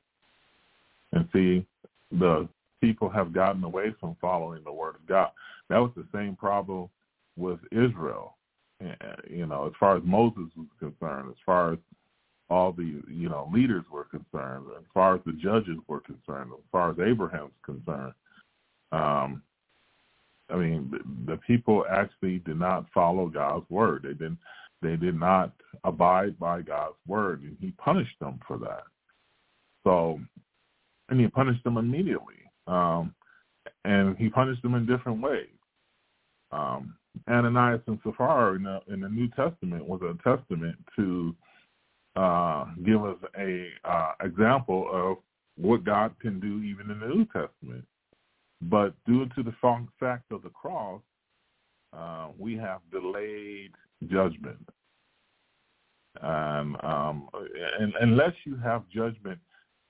And 1.12 1.28
see, 1.32 1.66
the 2.12 2.48
people 2.80 3.08
have 3.08 3.32
gotten 3.32 3.64
away 3.64 3.92
from 3.98 4.16
following 4.20 4.62
the 4.64 4.72
word 4.72 4.94
of 4.94 5.06
God. 5.06 5.30
That 5.68 5.78
was 5.78 5.90
the 5.96 6.06
same 6.14 6.36
problem 6.36 6.88
with 7.36 7.58
Israel. 7.72 8.36
You 9.28 9.46
know, 9.46 9.66
as 9.66 9.72
far 9.80 9.96
as 9.96 10.02
Moses 10.04 10.44
was 10.56 10.68
concerned, 10.78 11.30
as 11.30 11.36
far 11.44 11.72
as 11.72 11.78
all 12.48 12.70
the 12.70 13.02
you 13.08 13.28
know 13.28 13.50
leaders 13.52 13.84
were 13.90 14.04
concerned, 14.04 14.66
as 14.78 14.84
far 14.94 15.16
as 15.16 15.20
the 15.26 15.32
judges 15.32 15.78
were 15.88 16.00
concerned, 16.00 16.52
as 16.52 16.64
far 16.70 16.90
as 16.90 16.98
Abraham's 17.00 17.52
concerned. 17.64 18.12
Um, 18.92 19.42
I 20.50 20.56
mean, 20.56 20.92
the, 20.92 21.32
the 21.32 21.38
people 21.38 21.84
actually 21.90 22.38
did 22.38 22.58
not 22.58 22.86
follow 22.94 23.26
God's 23.26 23.68
word. 23.70 24.02
They 24.04 24.10
didn't 24.10 24.38
They 24.82 24.96
did 24.96 25.18
not 25.18 25.52
abide 25.84 26.38
by 26.38 26.62
God's 26.62 26.96
word, 27.06 27.42
and 27.42 27.56
he 27.60 27.70
punished 27.72 28.18
them 28.20 28.40
for 28.46 28.58
that. 28.58 28.84
So, 29.84 30.20
and 31.08 31.20
he 31.20 31.28
punished 31.28 31.64
them 31.64 31.76
immediately. 31.76 32.34
Um, 32.66 33.14
and 33.84 34.16
he 34.16 34.28
punished 34.28 34.62
them 34.62 34.74
in 34.74 34.86
different 34.86 35.20
ways. 35.20 35.48
Um, 36.50 36.96
Ananias 37.28 37.80
and 37.86 37.98
Sapphira 38.04 38.54
in 38.56 38.64
the, 38.64 38.80
in 38.92 39.00
the 39.00 39.08
New 39.08 39.28
Testament 39.28 39.86
was 39.86 40.00
a 40.02 40.14
testament 40.28 40.76
to 40.96 41.34
uh, 42.16 42.66
give 42.84 43.04
us 43.04 43.16
a 43.38 43.68
uh, 43.84 44.12
example 44.22 44.88
of 44.92 45.18
what 45.56 45.84
God 45.84 46.14
can 46.20 46.40
do 46.40 46.62
even 46.62 46.90
in 46.90 47.00
the 47.00 47.06
New 47.06 47.24
Testament. 47.26 47.84
But 48.62 48.94
due 49.06 49.26
to 49.36 49.42
the 49.42 49.54
fact 50.00 50.32
of 50.32 50.42
the 50.42 50.50
cross, 50.50 51.00
uh, 51.96 52.28
we 52.38 52.56
have 52.56 52.80
delayed 52.90 53.72
judgment. 54.08 54.58
And, 56.22 56.76
um, 56.82 57.28
and 57.78 57.92
unless 58.00 58.32
you 58.44 58.56
have 58.56 58.88
judgment 58.88 59.38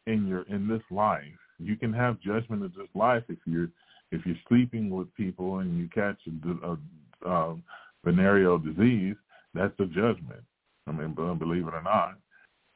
in 0.07 0.27
your 0.27 0.43
in 0.43 0.67
this 0.69 0.83
life, 0.91 1.23
you 1.59 1.77
can 1.77 1.93
have 1.93 2.21
judgment 2.21 2.63
in 2.63 2.73
this 2.77 2.89
life 2.95 3.23
if 3.29 3.39
you're 3.47 3.69
if 4.13 4.25
you're 4.25 4.37
sleeping 4.49 4.91
with 4.91 5.13
people 5.15 5.59
and 5.59 5.79
you 5.79 5.89
catch 5.95 6.19
a, 6.27 6.67
a, 6.67 7.31
a 7.31 7.57
venereal 8.05 8.59
disease. 8.59 9.17
That's 9.55 9.79
a 9.79 9.87
judgment. 9.87 10.43
I 10.87 10.93
mean, 10.93 11.15
believe 11.15 11.67
it 11.67 11.75
or 11.75 11.83
not. 11.83 12.17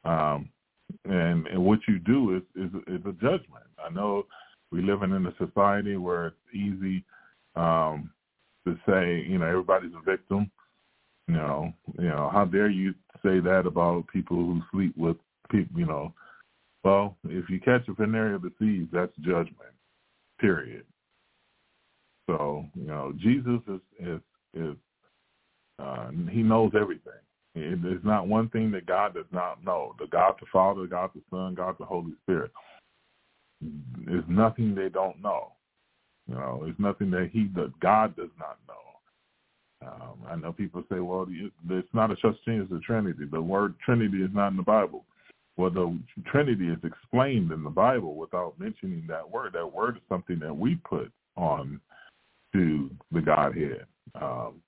Um, 0.03 0.49
and, 1.05 1.47
and 1.47 1.63
what 1.63 1.79
you 1.87 1.99
do 1.99 2.35
is, 2.35 2.43
is 2.55 2.71
is 2.87 3.01
a 3.05 3.13
judgment. 3.13 3.65
I 3.83 3.89
know 3.89 4.25
we 4.71 4.81
living 4.81 5.11
in 5.11 5.25
a 5.25 5.35
society 5.37 5.97
where 5.97 6.27
it's 6.27 6.35
easy 6.53 7.03
um, 7.55 8.09
to 8.65 8.77
say, 8.87 9.25
you 9.27 9.37
know, 9.37 9.45
everybody's 9.45 9.93
a 9.93 10.03
victim. 10.03 10.51
You 11.31 11.37
know, 11.37 11.73
you 11.97 12.09
know, 12.09 12.29
how 12.33 12.43
dare 12.43 12.69
you 12.69 12.93
say 13.23 13.39
that 13.39 13.63
about 13.65 14.07
people 14.11 14.35
who 14.35 14.61
sleep 14.69 14.93
with 14.97 15.15
people? 15.49 15.79
You 15.79 15.85
know, 15.85 16.13
well, 16.83 17.15
if 17.23 17.49
you 17.49 17.57
catch 17.61 17.87
a 17.87 17.93
venereal 17.93 18.37
disease, 18.37 18.87
that's 18.91 19.15
judgment. 19.21 19.71
Period. 20.41 20.83
So 22.27 22.65
you 22.75 22.87
know, 22.87 23.13
Jesus 23.17 23.61
is 23.69 23.79
is 23.97 24.19
is 24.53 24.75
uh, 25.79 26.09
he 26.29 26.43
knows 26.43 26.73
everything. 26.75 27.13
There's 27.55 28.03
not 28.03 28.27
one 28.27 28.49
thing 28.49 28.69
that 28.71 28.85
God 28.85 29.13
does 29.13 29.31
not 29.31 29.63
know. 29.63 29.95
The 29.99 30.07
God 30.07 30.33
the 30.37 30.47
Father, 30.51 30.85
God 30.85 31.11
the 31.15 31.21
Son, 31.29 31.55
God 31.55 31.75
the 31.79 31.85
Holy 31.85 32.11
Spirit. 32.23 32.51
There's 34.05 34.25
nothing 34.27 34.75
they 34.75 34.89
don't 34.89 35.21
know. 35.21 35.53
You 36.27 36.35
know, 36.35 36.59
there's 36.65 36.75
nothing 36.77 37.09
that 37.11 37.29
he 37.31 37.49
that 37.55 37.71
God 37.79 38.17
does 38.17 38.31
not 38.37 38.57
know. 38.67 38.90
Um, 39.85 40.19
I 40.29 40.35
know 40.35 40.51
people 40.51 40.83
say, 40.91 40.99
well, 40.99 41.27
there's 41.67 41.83
not 41.93 42.11
a 42.11 42.15
such 42.21 42.35
thing 42.45 42.61
as 42.61 42.69
the 42.69 42.79
Trinity. 42.79 43.25
The 43.31 43.41
word 43.41 43.75
Trinity 43.83 44.21
is 44.23 44.29
not 44.33 44.49
in 44.49 44.57
the 44.57 44.63
Bible. 44.63 45.05
Well, 45.57 45.71
the 45.71 45.97
Trinity 46.31 46.69
is 46.69 46.77
explained 46.83 47.51
in 47.51 47.63
the 47.63 47.69
Bible 47.69 48.15
without 48.15 48.59
mentioning 48.59 49.05
that 49.07 49.29
word. 49.29 49.53
That 49.53 49.67
word 49.67 49.97
is 49.97 50.03
something 50.07 50.39
that 50.39 50.55
we 50.55 50.75
put 50.75 51.11
on 51.35 51.79
to 52.53 52.89
the 53.11 53.21
Godhead. 53.21 53.85
Um, 54.19 54.61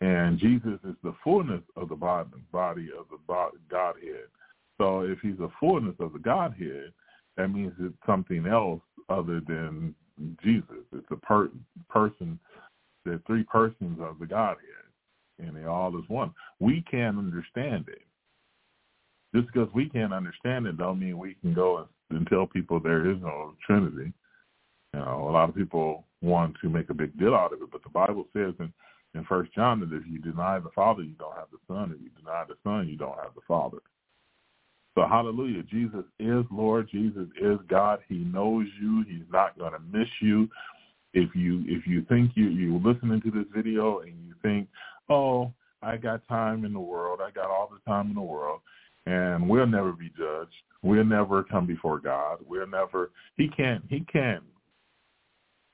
and 0.00 0.38
Jesus 0.38 0.78
is 0.84 0.96
the 1.02 1.14
fullness 1.22 1.62
of 1.76 1.88
the 1.88 1.96
body, 1.96 2.90
of 2.98 3.06
the 3.10 3.50
Godhead. 3.70 4.26
So 4.78 5.00
if 5.00 5.18
he's 5.20 5.38
the 5.38 5.50
fullness 5.60 5.94
of 5.98 6.12
the 6.12 6.18
Godhead, 6.18 6.92
that 7.36 7.48
means 7.48 7.72
it's 7.80 7.94
something 8.06 8.46
else 8.46 8.82
other 9.08 9.40
than 9.46 9.94
Jesus. 10.42 10.84
It's 10.92 11.10
a 11.10 11.16
per- 11.16 11.50
person, 11.88 12.38
the 13.04 13.20
three 13.26 13.44
persons 13.44 13.98
of 14.00 14.18
the 14.18 14.26
Godhead, 14.26 14.64
and 15.38 15.56
they 15.56 15.64
all 15.64 15.96
is 15.98 16.08
one. 16.08 16.32
We 16.60 16.84
can't 16.90 17.18
understand 17.18 17.86
it. 17.88 18.02
Just 19.34 19.52
because 19.52 19.68
we 19.74 19.88
can't 19.88 20.14
understand 20.14 20.66
it 20.66 20.78
don't 20.78 21.00
mean 21.00 21.18
we 21.18 21.34
can 21.40 21.54
go 21.54 21.88
and 22.10 22.26
tell 22.28 22.46
people 22.46 22.78
there 22.78 23.10
is 23.10 23.18
no 23.20 23.54
Trinity. 23.66 24.12
You 24.92 25.00
know, 25.00 25.26
a 25.28 25.32
lot 25.32 25.48
of 25.48 25.56
people 25.56 26.04
want 26.22 26.54
to 26.62 26.68
make 26.68 26.88
a 26.90 26.94
big 26.94 27.18
deal 27.18 27.34
out 27.34 27.52
of 27.52 27.60
it, 27.60 27.70
but 27.72 27.82
the 27.82 27.90
Bible 27.90 28.26
says 28.32 28.54
in 28.60 28.72
in 29.14 29.24
First 29.24 29.54
John 29.54 29.80
that 29.80 29.92
if 29.92 30.02
you 30.08 30.18
deny 30.18 30.58
the 30.58 30.70
Father, 30.74 31.02
you 31.02 31.14
don't 31.18 31.36
have 31.36 31.48
the 31.52 31.58
Son. 31.68 31.92
If 31.94 32.02
you 32.02 32.10
deny 32.18 32.44
the 32.48 32.56
Son, 32.64 32.88
you 32.88 32.96
don't 32.96 33.18
have 33.22 33.34
the 33.34 33.40
Father. 33.46 33.78
So 34.96 35.06
hallelujah. 35.08 35.62
Jesus 35.64 36.04
is 36.18 36.44
Lord. 36.50 36.88
Jesus 36.90 37.28
is 37.40 37.58
God. 37.68 38.00
He 38.08 38.18
knows 38.18 38.66
you. 38.80 39.04
He's 39.08 39.26
not 39.32 39.58
going 39.58 39.72
to 39.72 39.80
miss 39.96 40.08
you. 40.20 40.48
If 41.14 41.34
you 41.34 41.62
if 41.66 41.86
you 41.86 42.04
think 42.08 42.32
you 42.34 42.48
you're 42.48 42.80
listening 42.80 43.22
to 43.22 43.30
this 43.30 43.46
video 43.54 44.00
and 44.00 44.12
you 44.26 44.34
think, 44.42 44.68
oh, 45.08 45.52
I 45.80 45.96
got 45.96 46.26
time 46.28 46.64
in 46.64 46.72
the 46.72 46.80
world. 46.80 47.20
I 47.22 47.30
got 47.30 47.50
all 47.50 47.70
the 47.70 47.90
time 47.90 48.08
in 48.08 48.14
the 48.14 48.20
world, 48.20 48.60
and 49.06 49.48
we'll 49.48 49.66
never 49.66 49.92
be 49.92 50.10
judged. 50.16 50.50
We'll 50.82 51.04
never 51.04 51.44
come 51.44 51.66
before 51.66 52.00
God. 52.00 52.38
We'll 52.46 52.66
never. 52.66 53.10
He 53.36 53.48
can't. 53.48 53.84
He 53.88 54.00
can't 54.12 54.42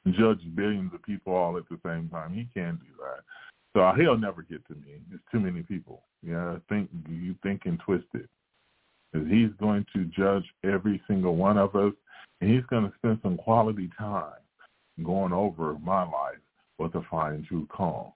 judge 0.09 0.41
billions 0.55 0.93
of 0.95 1.03
people 1.03 1.35
all 1.35 1.57
at 1.57 1.69
the 1.69 1.79
same 1.85 2.09
time. 2.09 2.35
He 2.35 2.49
can't 2.55 2.79
do 2.81 2.93
that. 2.99 3.23
So 3.73 4.01
he'll 4.01 4.19
never 4.19 4.43
get 4.43 4.67
to 4.69 4.75
me. 4.75 5.01
There's 5.09 5.21
too 5.31 5.41
many 5.41 5.63
people. 5.63 6.03
Yeah, 6.27 6.57
think 6.69 6.91
you 7.09 7.35
think 7.43 7.63
thinking 7.63 7.79
twisted. 7.85 8.29
Because 9.13 9.29
he's 9.29 9.51
going 9.59 9.87
to 9.95 10.05
judge 10.05 10.45
every 10.65 11.01
single 11.09 11.35
one 11.37 11.59
of 11.59 11.75
us, 11.75 11.93
and 12.41 12.51
he's 12.51 12.65
going 12.67 12.85
to 12.85 12.93
spend 12.99 13.19
some 13.23 13.37
quality 13.37 13.91
time 13.99 14.33
going 15.05 15.33
over 15.33 15.77
my 15.83 16.03
life 16.03 16.39
with 16.79 16.95
a 16.95 17.03
fine 17.11 17.45
true 17.49 17.67
calm. 17.71 18.13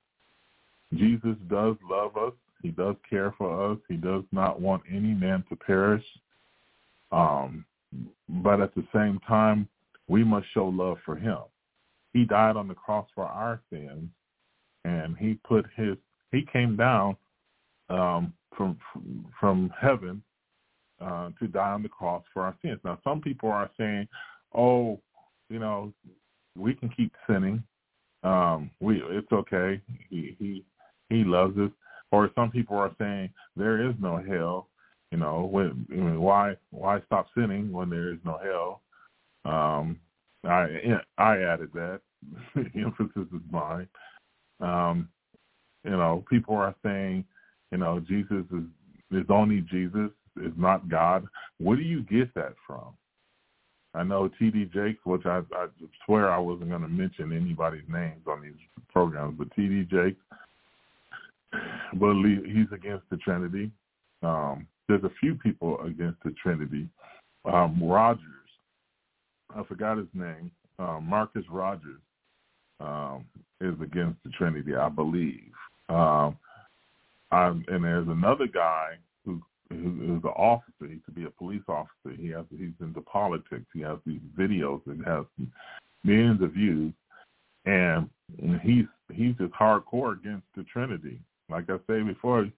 Jesus 0.94 1.36
does 1.48 1.76
love 1.88 2.16
us. 2.16 2.32
He 2.62 2.70
does 2.70 2.96
care 3.08 3.34
for 3.36 3.72
us. 3.72 3.78
He 3.88 3.96
does 3.96 4.24
not 4.32 4.60
want 4.60 4.82
any 4.90 5.12
man 5.12 5.44
to 5.48 5.56
perish. 5.56 6.04
Um, 7.12 7.64
but 8.28 8.60
at 8.60 8.74
the 8.74 8.84
same 8.92 9.20
time, 9.26 9.68
we 10.08 10.24
must 10.24 10.46
show 10.52 10.66
love 10.66 10.98
for 11.04 11.16
him. 11.16 11.38
He 12.12 12.24
died 12.24 12.56
on 12.56 12.68
the 12.68 12.74
cross 12.74 13.06
for 13.14 13.24
our 13.24 13.60
sins, 13.70 14.08
and 14.84 15.16
he 15.16 15.34
put 15.46 15.66
his 15.76 15.96
he 16.32 16.46
came 16.52 16.76
down 16.76 17.16
um, 17.88 18.32
from 18.56 18.78
from 19.38 19.72
heaven 19.80 20.22
uh, 21.00 21.30
to 21.38 21.48
die 21.48 21.72
on 21.72 21.82
the 21.82 21.88
cross 21.88 22.22
for 22.32 22.42
our 22.42 22.56
sins. 22.62 22.80
Now, 22.84 22.98
some 23.04 23.20
people 23.20 23.50
are 23.50 23.70
saying, 23.76 24.08
"Oh, 24.54 25.00
you 25.48 25.58
know, 25.58 25.92
we 26.56 26.74
can 26.74 26.88
keep 26.88 27.12
sinning. 27.28 27.62
Um, 28.22 28.70
we 28.80 29.02
it's 29.10 29.32
okay. 29.32 29.80
He 30.08 30.36
he 30.38 30.64
he 31.08 31.24
loves 31.24 31.58
us." 31.58 31.70
Or 32.10 32.30
some 32.36 32.50
people 32.50 32.76
are 32.76 32.94
saying 32.98 33.30
there 33.56 33.88
is 33.88 33.94
no 34.00 34.18
hell. 34.18 34.68
You 35.10 35.18
know, 35.18 35.48
when, 35.50 35.86
I 35.90 35.94
mean, 35.94 36.20
why 36.20 36.56
why 36.70 37.00
stop 37.06 37.26
sinning 37.36 37.72
when 37.72 37.90
there 37.90 38.12
is 38.12 38.18
no 38.24 38.38
hell? 38.38 38.82
Um, 39.44 39.98
I 40.44 40.98
I 41.18 41.38
added 41.38 41.70
that. 41.74 42.00
the 42.54 42.70
emphasis 42.76 43.28
is 43.32 43.42
mine. 43.50 43.88
Um, 44.60 45.08
you 45.84 45.90
know, 45.90 46.24
people 46.30 46.56
are 46.56 46.74
saying, 46.84 47.24
you 47.70 47.78
know, 47.78 48.00
Jesus 48.00 48.44
is 48.52 48.64
is 49.10 49.26
only 49.28 49.60
Jesus, 49.70 50.10
is 50.40 50.52
not 50.56 50.88
God. 50.88 51.26
Where 51.58 51.76
do 51.76 51.82
you 51.82 52.02
get 52.02 52.34
that 52.34 52.54
from? 52.66 52.96
I 53.94 54.02
know 54.02 54.28
T.D. 54.38 54.70
Jakes, 54.74 54.98
which 55.04 55.24
I, 55.24 55.40
I 55.54 55.66
swear 56.04 56.30
I 56.30 56.38
wasn't 56.38 56.70
going 56.70 56.82
to 56.82 56.88
mention 56.88 57.32
anybody's 57.32 57.88
names 57.88 58.22
on 58.26 58.42
these 58.42 58.52
programs, 58.92 59.36
but 59.38 59.54
T.D. 59.54 59.86
Jakes, 59.90 60.20
believe 61.98 62.44
he's 62.44 62.72
against 62.72 63.04
the 63.10 63.16
Trinity. 63.18 63.70
Um, 64.22 64.66
there's 64.88 65.04
a 65.04 65.12
few 65.20 65.36
people 65.36 65.80
against 65.82 66.22
the 66.24 66.32
Trinity. 66.42 66.88
Um, 67.44 67.78
Rogers, 67.82 68.20
I 69.54 69.62
forgot 69.64 69.98
his 69.98 70.08
name, 70.12 70.50
um, 70.78 71.06
Marcus 71.08 71.44
Rogers 71.50 72.00
um, 72.80 73.24
is 73.60 73.74
against 73.80 74.18
the 74.24 74.30
Trinity, 74.36 74.74
I 74.74 74.88
believe. 74.88 75.52
Um, 75.88 76.36
I'm, 77.30 77.64
and 77.68 77.84
there's 77.84 78.08
another 78.08 78.46
guy 78.46 78.94
who 79.24 79.40
is 79.70 79.76
an 80.24 80.32
officer. 80.36 80.86
He 80.86 81.00
to 81.06 81.10
be 81.12 81.24
a 81.24 81.30
police 81.30 81.62
officer. 81.68 82.16
He 82.16 82.28
has 82.28 82.44
he's 82.50 82.72
into 82.80 83.00
politics. 83.00 83.66
He 83.72 83.80
has 83.80 83.98
these 84.06 84.20
videos 84.38 84.82
that 84.86 84.98
has 85.06 85.24
millions 86.04 86.42
of 86.42 86.52
views, 86.52 86.92
and 87.64 88.08
he's 88.62 88.86
he's 89.12 89.34
just 89.36 89.52
hardcore 89.52 90.18
against 90.18 90.46
the 90.56 90.64
Trinity. 90.64 91.18
Like 91.50 91.68
I 91.68 91.76
say 91.86 92.02
before, 92.02 92.48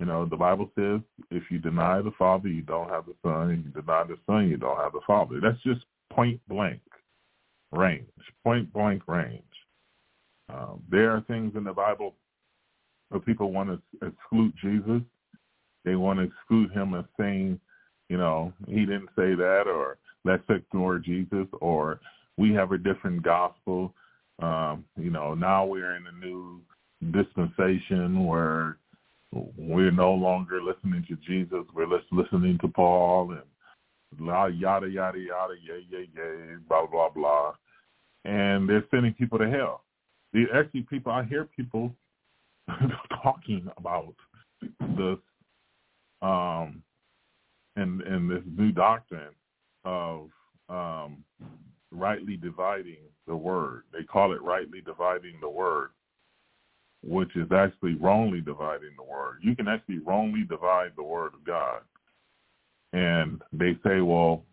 you 0.00 0.06
know, 0.06 0.24
the 0.24 0.36
Bible 0.36 0.70
says 0.76 1.00
if 1.30 1.44
you 1.50 1.58
deny 1.58 2.02
the 2.02 2.12
Father, 2.18 2.48
you 2.48 2.62
don't 2.62 2.90
have 2.90 3.06
the 3.06 3.14
Son. 3.22 3.50
If 3.50 3.64
you 3.66 3.82
deny 3.82 4.04
the 4.04 4.16
Son, 4.26 4.48
you 4.48 4.56
don't 4.56 4.78
have 4.78 4.92
the 4.92 5.00
Father. 5.06 5.40
That's 5.40 5.62
just 5.62 5.84
point 6.12 6.40
blank 6.48 6.80
range, 7.72 8.06
point 8.44 8.72
blank 8.72 9.02
range. 9.06 9.42
Um, 10.52 10.82
there 10.90 11.10
are 11.10 11.22
things 11.22 11.54
in 11.56 11.64
the 11.64 11.72
Bible 11.72 12.14
where 13.08 13.20
people 13.20 13.52
want 13.52 13.70
to 13.70 14.06
exclude 14.06 14.52
Jesus. 14.62 15.02
They 15.84 15.96
want 15.96 16.18
to 16.18 16.24
exclude 16.24 16.72
him 16.72 16.94
as 16.94 17.04
saying, 17.18 17.60
you 18.08 18.16
know, 18.16 18.52
he 18.66 18.80
didn't 18.80 19.10
say 19.16 19.34
that, 19.34 19.64
or 19.66 19.98
let's 20.24 20.42
ignore 20.48 20.98
Jesus, 20.98 21.46
or 21.60 22.00
we 22.36 22.52
have 22.54 22.72
a 22.72 22.78
different 22.78 23.22
gospel. 23.22 23.94
Um, 24.40 24.84
you 24.98 25.10
know, 25.10 25.34
now 25.34 25.64
we're 25.64 25.96
in 25.96 26.06
a 26.06 26.24
new 26.24 26.60
dispensation 27.12 28.26
where 28.26 28.78
we're 29.56 29.90
no 29.90 30.12
longer 30.12 30.62
listening 30.62 31.04
to 31.08 31.16
Jesus. 31.26 31.64
We're 31.74 31.88
listening 32.12 32.58
to 32.62 32.68
Paul 32.68 33.32
and 33.32 33.42
yada 34.26 34.88
yada 34.88 35.18
yada 35.18 35.54
yay 35.62 35.84
yay 35.90 36.08
yay 36.14 36.56
blah 36.68 36.86
blah 36.86 37.10
blah, 37.10 37.52
and 38.24 38.68
they're 38.68 38.84
sending 38.90 39.14
people 39.14 39.38
to 39.38 39.50
hell. 39.50 39.82
The 40.32 40.44
actually 40.54 40.82
people 40.82 41.12
I 41.12 41.24
hear 41.24 41.44
people 41.44 41.92
talking 43.22 43.68
about 43.76 44.14
this 44.96 45.18
um 46.24 46.82
and 47.76 48.30
this 48.30 48.42
new 48.56 48.72
doctrine 48.72 49.34
of 49.84 50.30
um 50.68 51.24
rightly 51.90 52.36
dividing 52.36 53.02
the 53.26 53.36
word. 53.36 53.82
They 53.92 54.02
call 54.04 54.32
it 54.32 54.42
rightly 54.42 54.80
dividing 54.80 55.34
the 55.40 55.48
word 55.48 55.90
which 57.06 57.36
is 57.36 57.50
actually 57.52 57.94
wrongly 57.94 58.40
dividing 58.40 58.92
the 58.96 59.04
word. 59.04 59.38
You 59.42 59.54
can 59.54 59.68
actually 59.68 59.98
wrongly 59.98 60.44
divide 60.48 60.92
the 60.96 61.02
word 61.02 61.34
of 61.34 61.44
God. 61.44 61.80
And 62.92 63.42
they 63.52 63.76
say, 63.84 64.00
well, 64.00 64.44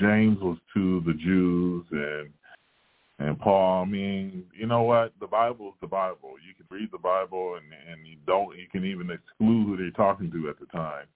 James 0.00 0.38
was 0.40 0.58
to 0.74 1.02
the 1.06 1.14
Jews 1.14 1.86
and 1.92 2.28
and 3.18 3.38
Paul, 3.38 3.82
I 3.82 3.84
mean, 3.84 4.44
you 4.56 4.66
know 4.66 4.82
what? 4.82 5.12
The 5.20 5.26
Bible 5.26 5.68
is 5.68 5.74
the 5.80 5.88
Bible. 5.88 6.34
You 6.46 6.54
can 6.54 6.66
read 6.70 6.90
the 6.92 6.98
Bible 6.98 7.56
and 7.56 7.66
and 7.90 8.06
you 8.06 8.16
don't 8.26 8.56
you 8.56 8.66
can 8.70 8.84
even 8.84 9.10
exclude 9.10 9.66
who 9.66 9.76
they're 9.76 9.90
talking 9.90 10.30
to 10.30 10.48
at 10.48 10.58
the 10.60 10.66
time. 10.66 11.06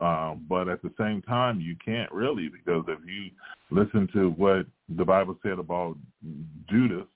Um, 0.00 0.46
but 0.48 0.68
at 0.68 0.80
the 0.80 0.92
same 0.98 1.22
time, 1.22 1.60
you 1.60 1.76
can't 1.84 2.10
really 2.12 2.48
because 2.48 2.84
if 2.88 2.98
you 3.06 3.30
listen 3.70 4.08
to 4.14 4.30
what 4.30 4.66
the 4.96 5.04
Bible 5.04 5.36
said 5.42 5.58
about 5.58 5.96
Judas, 6.70 7.06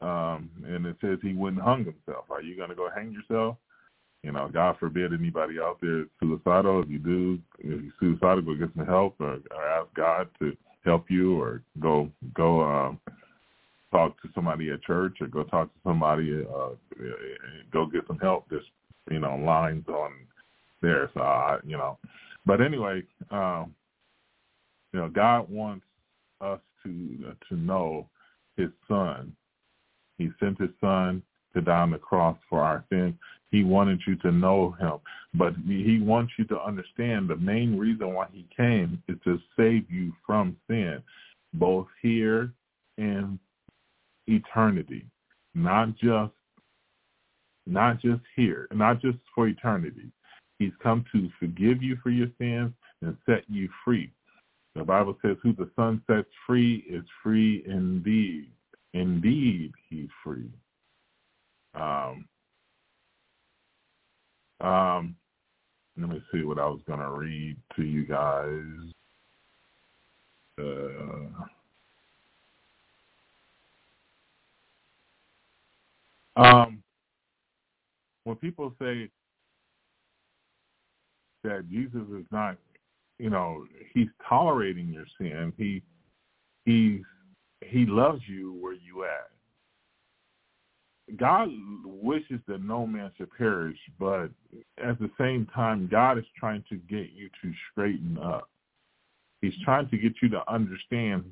um, 0.00 0.50
and 0.66 0.84
it 0.86 0.96
says 1.00 1.18
he 1.22 1.34
wouldn't 1.34 1.62
hung 1.62 1.84
himself. 1.84 2.24
Are 2.30 2.42
you 2.42 2.56
going 2.56 2.70
to 2.70 2.74
go 2.74 2.88
hang 2.92 3.12
yourself? 3.12 3.56
You 4.24 4.32
know, 4.32 4.48
God 4.52 4.76
forbid 4.78 5.12
anybody 5.12 5.60
out 5.60 5.78
there 5.80 6.06
suicidal. 6.18 6.82
If 6.82 6.90
you 6.90 6.98
do, 6.98 7.38
if 7.58 7.82
you're 7.82 7.92
suicidal, 8.00 8.42
go 8.42 8.54
get 8.54 8.74
some 8.76 8.86
help 8.86 9.16
or, 9.20 9.38
or 9.50 9.68
ask 9.68 9.92
God 9.94 10.28
to 10.40 10.56
help 10.84 11.10
you 11.10 11.40
or 11.40 11.62
go 11.80 12.10
go 12.34 12.62
um, 12.62 13.00
talk 13.90 14.20
to 14.22 14.28
somebody 14.34 14.70
at 14.70 14.82
church 14.82 15.18
or 15.20 15.26
go 15.26 15.44
talk 15.44 15.72
to 15.72 15.80
somebody, 15.84 16.44
uh, 16.44 16.70
go 17.72 17.86
get 17.86 18.06
some 18.06 18.18
help. 18.18 18.46
There's, 18.48 18.64
you 19.10 19.18
know, 19.18 19.36
lines 19.36 19.86
on 19.88 20.12
there. 20.80 21.10
So, 21.14 21.20
I, 21.20 21.58
you 21.64 21.76
know, 21.76 21.98
but 22.46 22.60
anyway, 22.60 23.02
um, 23.30 23.74
you 24.92 25.00
know, 25.00 25.08
God 25.08 25.48
wants 25.50 25.84
us 26.40 26.60
to 26.84 27.18
uh, 27.28 27.34
to 27.48 27.56
know 27.56 28.08
his 28.56 28.70
son 28.88 29.34
he 30.22 30.30
sent 30.38 30.60
his 30.60 30.70
son 30.80 31.22
to 31.54 31.60
die 31.60 31.80
on 31.80 31.90
the 31.90 31.98
cross 31.98 32.36
for 32.48 32.60
our 32.60 32.84
sins. 32.90 33.14
He 33.50 33.64
wanted 33.64 34.00
you 34.06 34.16
to 34.16 34.32
know 34.32 34.74
him, 34.80 34.94
but 35.34 35.54
he 35.66 36.00
wants 36.00 36.32
you 36.38 36.44
to 36.46 36.60
understand 36.60 37.28
the 37.28 37.36
main 37.36 37.78
reason 37.78 38.14
why 38.14 38.26
he 38.32 38.46
came 38.56 39.02
is 39.08 39.16
to 39.24 39.38
save 39.56 39.90
you 39.90 40.12
from 40.26 40.56
sin, 40.68 41.02
both 41.54 41.86
here 42.00 42.52
and 42.96 43.38
eternity, 44.26 45.04
not 45.54 45.94
just 45.96 46.32
not 47.64 48.00
just 48.00 48.22
here, 48.34 48.66
not 48.72 49.00
just 49.00 49.18
for 49.34 49.46
eternity. 49.46 50.10
He's 50.58 50.72
come 50.82 51.04
to 51.12 51.28
forgive 51.38 51.80
you 51.80 51.96
for 52.02 52.10
your 52.10 52.26
sins 52.38 52.72
and 53.02 53.16
set 53.24 53.44
you 53.48 53.68
free. 53.84 54.10
The 54.74 54.82
Bible 54.82 55.16
says, 55.22 55.36
who 55.42 55.52
the 55.52 55.70
Son 55.76 56.02
sets 56.08 56.28
free 56.46 56.84
is 56.88 57.04
free 57.22 57.62
indeed 57.66 58.48
indeed 58.94 59.72
he's 59.88 60.08
free. 60.24 60.50
Um, 61.74 62.26
um, 64.60 65.16
let 65.98 66.08
me 66.08 66.22
see 66.32 66.42
what 66.42 66.58
I 66.58 66.66
was 66.66 66.80
going 66.86 67.00
to 67.00 67.10
read 67.10 67.56
to 67.76 67.82
you 67.82 68.06
guys. 68.06 68.62
Uh, 70.60 71.28
um, 76.36 76.82
when 78.24 78.36
people 78.36 78.72
say 78.80 79.08
that 81.44 81.68
Jesus 81.70 82.02
is 82.16 82.24
not, 82.30 82.56
you 83.18 83.30
know, 83.30 83.66
he's 83.92 84.08
tolerating 84.28 84.88
your 84.88 85.06
sin, 85.18 85.52
he 85.56 85.82
he's 86.64 87.00
he 87.60 87.86
loves 87.86 88.22
you 88.26 88.54
where 88.60 88.74
you 88.74 89.04
at. 89.04 89.31
God 91.16 91.48
wishes 91.84 92.40
that 92.46 92.62
no 92.62 92.86
man 92.86 93.10
should 93.16 93.30
perish, 93.36 93.78
but 93.98 94.30
at 94.82 94.98
the 94.98 95.10
same 95.18 95.46
time, 95.54 95.88
God 95.90 96.18
is 96.18 96.24
trying 96.38 96.64
to 96.68 96.76
get 96.76 97.10
you 97.12 97.28
to 97.42 97.52
straighten 97.70 98.18
up. 98.18 98.48
He's 99.40 99.54
trying 99.64 99.88
to 99.88 99.98
get 99.98 100.14
you 100.22 100.28
to 100.30 100.52
understand 100.52 101.24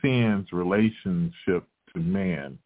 sin's 0.00 0.52
relationship 0.52 1.64
to 1.92 2.00
man, 2.00 2.58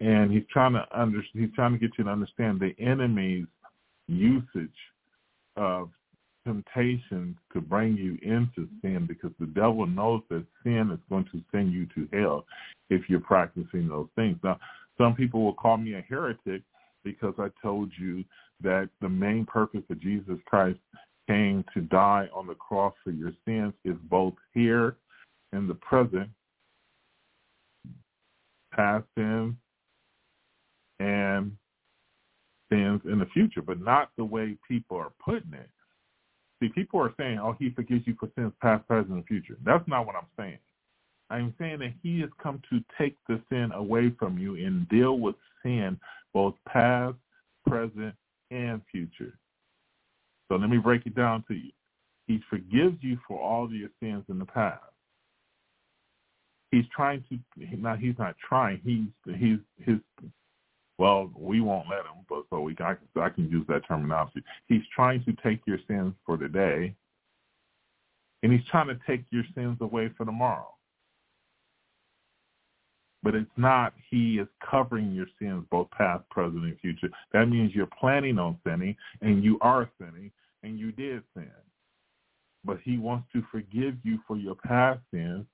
and 0.00 0.30
he's 0.30 0.44
trying 0.52 0.74
to 0.74 0.86
under 0.92 1.22
he's 1.32 1.50
trying 1.54 1.72
to 1.72 1.78
get 1.78 1.96
you 1.96 2.04
to 2.04 2.10
understand 2.10 2.60
the 2.60 2.74
enemy's 2.78 3.46
usage 4.06 4.68
of 5.56 5.88
temptation 6.44 7.36
to 7.52 7.60
bring 7.60 7.96
you 7.96 8.18
into 8.22 8.68
sin 8.82 9.06
because 9.06 9.32
the 9.40 9.46
devil 9.46 9.86
knows 9.86 10.22
that 10.30 10.44
sin 10.62 10.90
is 10.92 11.00
going 11.08 11.24
to 11.32 11.42
send 11.52 11.72
you 11.72 11.86
to 11.94 12.08
hell 12.12 12.44
if 12.90 13.08
you're 13.08 13.20
practicing 13.20 13.88
those 13.88 14.08
things. 14.16 14.38
Now, 14.42 14.58
some 14.98 15.14
people 15.14 15.44
will 15.44 15.54
call 15.54 15.76
me 15.76 15.94
a 15.94 16.02
heretic 16.02 16.62
because 17.04 17.34
I 17.38 17.48
told 17.62 17.90
you 17.98 18.24
that 18.62 18.88
the 19.00 19.08
main 19.08 19.46
purpose 19.46 19.84
of 19.88 20.00
Jesus 20.00 20.38
Christ 20.46 20.78
came 21.28 21.64
to 21.74 21.80
die 21.82 22.28
on 22.34 22.46
the 22.46 22.54
cross 22.54 22.94
for 23.04 23.10
your 23.10 23.32
sins 23.46 23.72
is 23.84 23.96
both 24.10 24.34
here 24.52 24.96
in 25.52 25.68
the 25.68 25.74
present, 25.74 26.28
past 28.74 29.04
sins, 29.16 29.54
and 31.00 31.52
sins 32.70 33.00
in 33.04 33.18
the 33.18 33.26
future, 33.32 33.62
but 33.62 33.80
not 33.80 34.10
the 34.16 34.24
way 34.24 34.56
people 34.66 34.96
are 34.96 35.12
putting 35.24 35.52
it. 35.52 35.70
See, 36.60 36.68
people 36.68 37.00
are 37.00 37.14
saying, 37.16 37.38
oh, 37.38 37.54
he 37.58 37.70
forgives 37.70 38.06
you 38.06 38.16
for 38.18 38.28
sins 38.36 38.52
past, 38.60 38.86
present, 38.88 39.12
and 39.12 39.26
future. 39.26 39.56
That's 39.64 39.86
not 39.86 40.06
what 40.06 40.16
I'm 40.16 40.26
saying. 40.36 40.58
I'm 41.30 41.54
saying 41.58 41.80
that 41.80 41.92
he 42.02 42.20
has 42.20 42.30
come 42.42 42.62
to 42.70 42.82
take 42.96 43.16
the 43.28 43.40
sin 43.50 43.70
away 43.74 44.10
from 44.18 44.38
you 44.38 44.54
and 44.54 44.88
deal 44.88 45.18
with 45.18 45.36
sin 45.62 45.98
both 46.32 46.54
past, 46.66 47.16
present, 47.66 48.14
and 48.50 48.80
future. 48.90 49.38
So 50.48 50.56
let 50.56 50.70
me 50.70 50.78
break 50.78 51.06
it 51.06 51.14
down 51.14 51.44
to 51.48 51.54
you. 51.54 51.70
He 52.26 52.40
forgives 52.48 52.96
you 53.00 53.18
for 53.26 53.40
all 53.40 53.70
your 53.72 53.90
sins 54.00 54.24
in 54.28 54.38
the 54.38 54.44
past. 54.44 54.82
He's 56.70 56.84
trying 56.94 57.24
to 57.30 57.38
now 57.78 57.96
he's 57.96 58.18
not 58.18 58.36
trying. 58.46 58.80
He's 58.84 59.36
he's 59.36 59.58
his 59.78 59.98
well, 60.98 61.30
we 61.36 61.60
won't 61.60 61.88
let 61.88 62.00
him, 62.00 62.24
but 62.28 62.42
so 62.50 62.60
we 62.60 62.74
can, 62.74 62.86
I, 62.86 63.20
I 63.20 63.30
can 63.30 63.48
use 63.48 63.64
that 63.68 63.86
terminology. 63.86 64.42
He's 64.66 64.82
trying 64.94 65.24
to 65.24 65.32
take 65.44 65.60
your 65.64 65.78
sins 65.86 66.12
for 66.26 66.36
today, 66.36 66.92
and 68.42 68.52
he's 68.52 68.64
trying 68.68 68.88
to 68.88 68.98
take 69.06 69.24
your 69.30 69.44
sins 69.54 69.78
away 69.80 70.10
for 70.16 70.26
tomorrow. 70.26 70.74
But 73.22 73.34
it's 73.34 73.50
not 73.56 73.94
he 74.10 74.38
is 74.38 74.46
covering 74.68 75.12
your 75.12 75.26
sins, 75.40 75.64
both 75.70 75.90
past, 75.90 76.28
present, 76.30 76.64
and 76.64 76.78
future. 76.78 77.08
That 77.32 77.46
means 77.46 77.74
you're 77.74 77.88
planning 78.00 78.38
on 78.38 78.58
sinning, 78.64 78.96
and 79.20 79.42
you 79.42 79.58
are 79.60 79.90
sinning, 79.98 80.30
and 80.62 80.78
you 80.78 80.92
did 80.92 81.22
sin. 81.34 81.50
But 82.64 82.78
he 82.84 82.96
wants 82.98 83.26
to 83.32 83.42
forgive 83.50 83.96
you 84.04 84.18
for 84.26 84.36
your 84.36 84.54
past 84.54 85.00
sins 85.12 85.46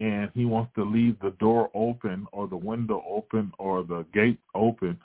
and 0.00 0.30
he 0.34 0.44
wants 0.44 0.72
to 0.74 0.84
leave 0.84 1.18
the 1.20 1.30
door 1.32 1.70
open 1.74 2.26
or 2.32 2.48
the 2.48 2.56
window 2.56 3.02
open 3.08 3.52
or 3.58 3.84
the 3.84 4.04
gate 4.12 4.38
open 4.54 4.98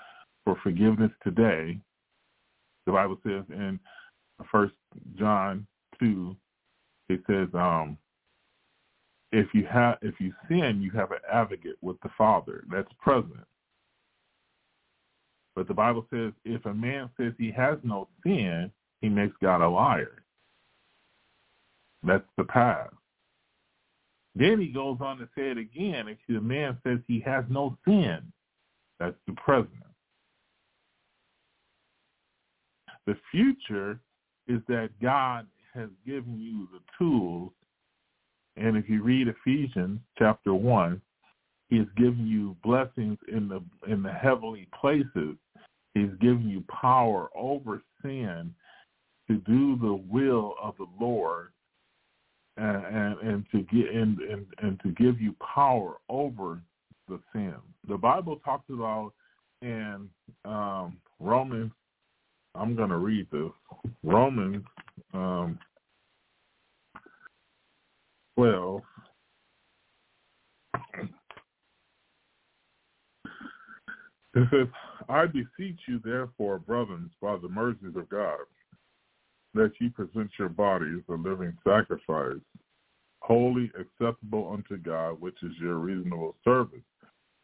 for 0.43 0.57
forgiveness 0.63 1.11
today. 1.23 1.79
The 2.85 2.91
Bible 2.91 3.17
says 3.23 3.43
in 3.49 3.79
First 4.51 4.73
John 5.17 5.67
two, 5.99 6.35
it 7.09 7.21
says, 7.27 7.47
um, 7.53 7.97
if 9.31 9.47
you 9.53 9.65
have 9.65 9.97
if 10.01 10.15
you 10.19 10.33
sin, 10.47 10.81
you 10.81 10.91
have 10.91 11.11
an 11.11 11.19
advocate 11.31 11.77
with 11.81 11.99
the 12.01 12.09
Father. 12.17 12.63
That's 12.71 12.91
present. 12.99 13.45
But 15.55 15.67
the 15.67 15.73
Bible 15.73 16.05
says 16.11 16.31
if 16.45 16.65
a 16.65 16.73
man 16.73 17.09
says 17.17 17.33
he 17.37 17.51
has 17.51 17.77
no 17.83 18.07
sin, 18.23 18.71
he 19.01 19.09
makes 19.09 19.35
God 19.41 19.61
a 19.61 19.69
liar. 19.69 20.23
That's 22.03 22.23
the 22.37 22.45
past. 22.45 22.93
Then 24.35 24.59
he 24.59 24.67
goes 24.67 24.97
on 25.01 25.17
to 25.17 25.27
say 25.35 25.49
it 25.49 25.57
again. 25.57 26.07
If 26.07 26.17
the 26.27 26.39
man 26.39 26.77
says 26.85 26.99
he 27.07 27.19
has 27.21 27.43
no 27.49 27.77
sin, 27.85 28.19
that's 28.99 29.17
the 29.27 29.33
present. 29.33 29.73
The 33.05 33.17
future 33.31 33.99
is 34.47 34.61
that 34.67 34.91
God 35.01 35.47
has 35.73 35.89
given 36.05 36.39
you 36.39 36.67
the 36.71 36.79
tools, 36.97 37.51
and 38.59 38.77
if 38.77 38.89
you 38.89 39.01
read 39.03 39.27
Ephesians 39.27 39.99
chapter 40.17 40.53
one, 40.53 41.01
He 41.69 41.77
has 41.77 41.87
given 41.97 42.27
you 42.27 42.55
blessings 42.63 43.17
in 43.31 43.47
the 43.47 43.61
in 43.91 44.03
the 44.03 44.11
heavenly 44.11 44.67
places. 44.79 45.35
He's 45.93 46.11
giving 46.21 46.47
you 46.47 46.63
power 46.69 47.29
over 47.35 47.81
sin 48.01 48.53
to 49.27 49.37
do 49.37 49.77
the 49.77 50.01
will 50.09 50.55
of 50.61 50.75
the 50.77 50.87
Lord 50.99 51.49
and 52.57 52.85
and, 52.85 53.19
and 53.19 53.45
to 53.51 53.61
get 53.63 53.93
and, 53.93 54.19
and 54.19 54.45
and 54.59 54.79
to 54.81 54.89
give 54.91 55.21
you 55.21 55.35
power 55.55 55.95
over 56.09 56.61
the 57.07 57.19
sin. 57.33 57.55
The 57.87 57.97
Bible 57.97 58.39
talks 58.43 58.69
about 58.69 59.13
in 59.61 60.09
um, 60.45 60.97
Romans. 61.19 61.71
I'm 62.55 62.75
going 62.75 62.89
to 62.89 62.97
read 62.97 63.27
this. 63.31 63.51
Romans 64.03 64.63
um, 65.13 65.59
12. 68.39 68.81
It 74.35 74.47
says, 74.49 74.67
I 75.09 75.25
beseech 75.25 75.79
you, 75.89 75.99
therefore, 76.05 76.59
brethren, 76.59 77.11
by 77.21 77.35
the 77.35 77.49
mercies 77.49 77.97
of 77.97 78.07
God, 78.07 78.37
that 79.55 79.73
ye 79.81 79.89
present 79.89 80.31
your 80.39 80.47
bodies 80.47 81.01
a 81.09 81.13
living 81.15 81.57
sacrifice, 81.67 82.39
holy, 83.19 83.69
acceptable 83.77 84.49
unto 84.53 84.81
God, 84.81 85.19
which 85.19 85.35
is 85.43 85.51
your 85.59 85.75
reasonable 85.75 86.37
service. 86.45 86.79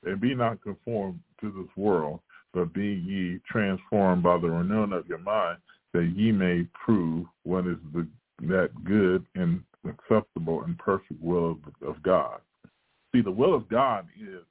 And 0.05 0.21
be 0.21 0.33
not 0.33 0.61
conformed 0.61 1.19
to 1.41 1.51
this 1.51 1.75
world, 1.75 2.21
but 2.53 2.73
be 2.73 3.03
ye 3.05 3.41
transformed 3.51 4.23
by 4.23 4.37
the 4.37 4.49
renewing 4.49 4.93
of 4.93 5.07
your 5.07 5.17
mind, 5.17 5.57
that 5.93 6.13
ye 6.15 6.31
may 6.31 6.65
prove 6.85 7.25
what 7.43 7.67
is 7.67 7.75
the, 7.93 8.07
that 8.47 8.69
good 8.85 9.25
and 9.35 9.61
acceptable 9.85 10.63
and 10.63 10.77
perfect 10.77 11.21
will 11.21 11.51
of, 11.51 11.87
of 11.87 12.03
God. 12.03 12.39
See, 13.13 13.21
the 13.21 13.31
will 13.31 13.55
of 13.55 13.67
God 13.69 14.07
is 14.19 14.43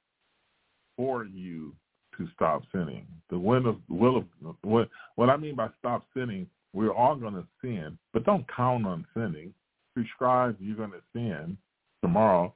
for 0.97 1.25
you 1.25 1.73
to 2.17 2.27
stop 2.33 2.63
sinning. 2.73 3.05
The 3.29 3.37
will 3.37 3.67
of 3.67 3.77
will 3.89 4.17
of 4.17 4.25
what 4.61 4.89
what 5.15 5.29
I 5.29 5.37
mean 5.37 5.55
by 5.55 5.69
stop 5.79 6.05
sinning, 6.15 6.47
we're 6.73 6.93
all 6.93 7.15
going 7.15 7.33
to 7.33 7.45
sin, 7.61 7.97
but 8.13 8.25
don't 8.25 8.45
count 8.53 8.85
on 8.85 9.05
sinning. 9.13 9.53
Prescribe 9.93 10.57
you're 10.59 10.75
going 10.75 10.91
to 10.91 11.01
sin 11.13 11.57
tomorrow. 12.01 12.53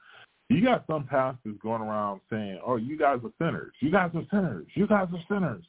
You 0.50 0.64
got 0.64 0.86
some 0.88 1.06
pastors 1.06 1.56
going 1.62 1.82
around 1.82 2.22
saying, 2.30 2.60
"Oh, 2.66 2.78
you 2.78 2.98
guys 2.98 3.20
are 3.24 3.32
sinners. 3.46 3.74
You 3.80 3.92
guys 3.92 4.12
are 4.16 4.26
sinners. 4.32 4.68
You 4.74 4.88
guys 4.88 5.08
are 5.14 5.24
sinners." 5.34 5.64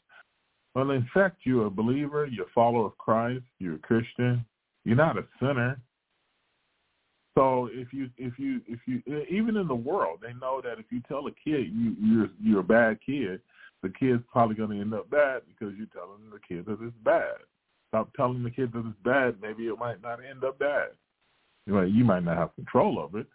Well, 0.74 0.90
in 0.92 1.06
fact, 1.12 1.38
you're 1.44 1.66
a 1.66 1.70
believer. 1.70 2.26
You're 2.26 2.46
a 2.46 2.54
follower 2.54 2.86
of 2.86 2.98
Christ. 2.98 3.44
You're 3.58 3.74
a 3.74 3.78
Christian. 3.78 4.44
You're 4.84 4.96
not 4.96 5.18
a 5.18 5.24
sinner. 5.38 5.80
So 7.40 7.70
if 7.72 7.90
you 7.90 8.10
if 8.18 8.38
you 8.38 8.60
if 8.68 8.80
you 8.84 9.02
even 9.30 9.56
in 9.56 9.66
the 9.66 9.74
world, 9.74 10.18
they 10.20 10.34
know 10.34 10.60
that 10.62 10.78
if 10.78 10.84
you 10.90 11.00
tell 11.08 11.26
a 11.26 11.30
kid 11.30 11.72
you 11.72 11.96
you're 11.98 12.28
you're 12.38 12.60
a 12.60 12.62
bad 12.62 12.98
kid, 13.04 13.40
the 13.82 13.88
kid's 13.88 14.22
probably 14.30 14.56
going 14.56 14.68
to 14.68 14.80
end 14.80 14.92
up 14.92 15.08
bad 15.08 15.40
because 15.48 15.74
you're 15.78 15.86
telling 15.86 16.28
the 16.30 16.38
kid 16.46 16.66
that 16.66 16.76
it's 16.84 16.94
bad. 17.02 17.36
Stop 17.88 18.12
telling 18.14 18.42
the 18.42 18.50
kid 18.50 18.74
that 18.74 18.84
it's 18.86 18.98
bad. 19.02 19.36
Maybe 19.40 19.68
it 19.68 19.78
might 19.78 20.02
not 20.02 20.18
end 20.22 20.44
up 20.44 20.58
bad. 20.58 20.88
You 21.66 21.72
know, 21.72 21.80
you 21.80 22.04
might 22.04 22.24
not 22.24 22.36
have 22.36 22.54
control 22.56 23.02
of 23.02 23.14
it, 23.14 23.26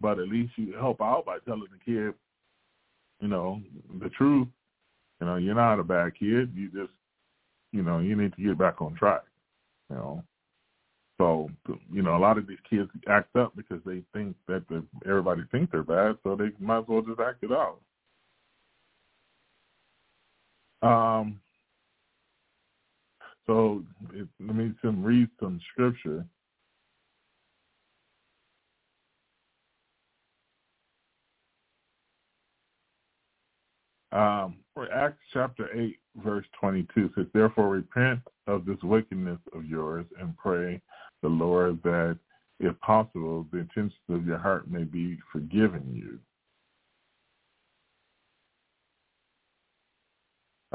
but 0.00 0.18
at 0.18 0.28
least 0.28 0.52
you 0.56 0.72
help 0.72 1.02
out 1.02 1.26
by 1.26 1.36
telling 1.44 1.68
the 1.70 1.84
kid, 1.84 2.14
you 3.20 3.28
know, 3.28 3.60
the 4.02 4.08
truth. 4.08 4.48
You 5.20 5.26
know, 5.26 5.36
you're 5.36 5.54
not 5.54 5.78
a 5.78 5.84
bad 5.84 6.18
kid. 6.18 6.52
You 6.54 6.70
just, 6.70 6.92
you 7.72 7.82
know, 7.82 7.98
you 7.98 8.16
need 8.16 8.34
to 8.36 8.42
get 8.42 8.56
back 8.56 8.80
on 8.80 8.94
track. 8.94 9.24
You 9.90 9.96
know. 9.96 10.24
So, 11.18 11.48
you 11.90 12.02
know, 12.02 12.16
a 12.16 12.18
lot 12.18 12.36
of 12.36 12.46
these 12.46 12.58
kids 12.68 12.90
act 13.08 13.34
up 13.36 13.56
because 13.56 13.80
they 13.86 14.02
think 14.12 14.36
that 14.48 14.68
the, 14.68 14.84
everybody 15.08 15.42
thinks 15.50 15.72
they're 15.72 15.82
bad, 15.82 16.18
so 16.22 16.36
they 16.36 16.50
might 16.60 16.80
as 16.80 16.84
well 16.88 17.00
just 17.00 17.20
act 17.20 17.42
it 17.42 17.50
out. 17.52 17.78
Um, 20.82 21.40
so 23.46 23.82
it, 24.12 24.28
let 24.40 24.56
me 24.56 24.72
some 24.82 25.02
read 25.02 25.28
some 25.40 25.60
scripture. 25.72 26.26
Um, 34.12 34.56
for 34.74 34.90
Acts 34.92 35.18
chapter 35.32 35.68
8, 35.74 35.98
verse 36.24 36.46
22 36.60 37.10
says, 37.14 37.26
Therefore 37.34 37.68
repent 37.68 38.20
of 38.46 38.64
this 38.64 38.78
wickedness 38.82 39.38
of 39.54 39.64
yours 39.64 40.06
and 40.20 40.36
pray 40.36 40.80
the 41.22 41.28
Lord 41.28 41.82
that, 41.82 42.18
if 42.60 42.78
possible, 42.80 43.46
the 43.52 43.58
intentions 43.58 43.92
of 44.08 44.26
your 44.26 44.38
heart 44.38 44.70
may 44.70 44.84
be 44.84 45.18
forgiven 45.32 45.92
you. 45.94 46.18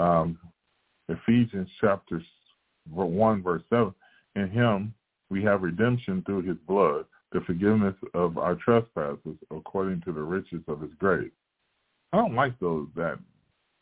um, 0.02 0.38
Ephesians 1.10 1.70
chapter 1.80 2.22
1, 2.90 3.44
verse 3.44 3.64
7. 3.70 3.94
In 4.36 4.50
him 4.50 4.94
we 5.30 5.44
have 5.44 5.62
redemption 5.62 6.24
through 6.26 6.44
his 6.44 6.58
blood, 6.68 7.06
the 7.32 7.42
forgiveness 7.42 7.96
of 8.14 8.38
our 8.38 8.56
trespasses 8.56 9.38
according 9.52 10.02
to 10.02 10.12
the 10.12 10.22
riches 10.22 10.62
of 10.68 10.82
his 10.82 10.92
grace. 11.00 11.32
I 12.14 12.18
don't 12.18 12.36
like 12.36 12.60
those 12.60 12.88
that 12.96 13.20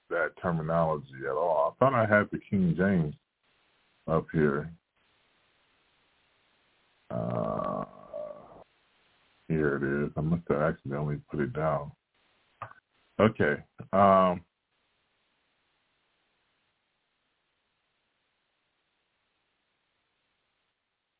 that 0.10 0.32
terminology 0.41 1.13
at 1.24 1.36
all. 1.36 1.76
I 1.76 1.80
thought 1.80 1.93
I 1.93 2.06
had 2.06 2.30
the 2.32 2.39
King 2.50 2.74
James 2.76 3.13
up 4.08 4.26
here. 4.34 4.72
Uh, 7.10 7.86
here 9.48 9.78
it 9.78 10.06
is. 10.06 10.12
I 10.15 10.22
must 10.22 10.43
have 10.50 10.62
accidentally 10.62 11.19
put 11.30 11.39
it 11.39 11.54
down. 11.54 11.91
Okay. 13.19 13.58
Um, 13.93 14.41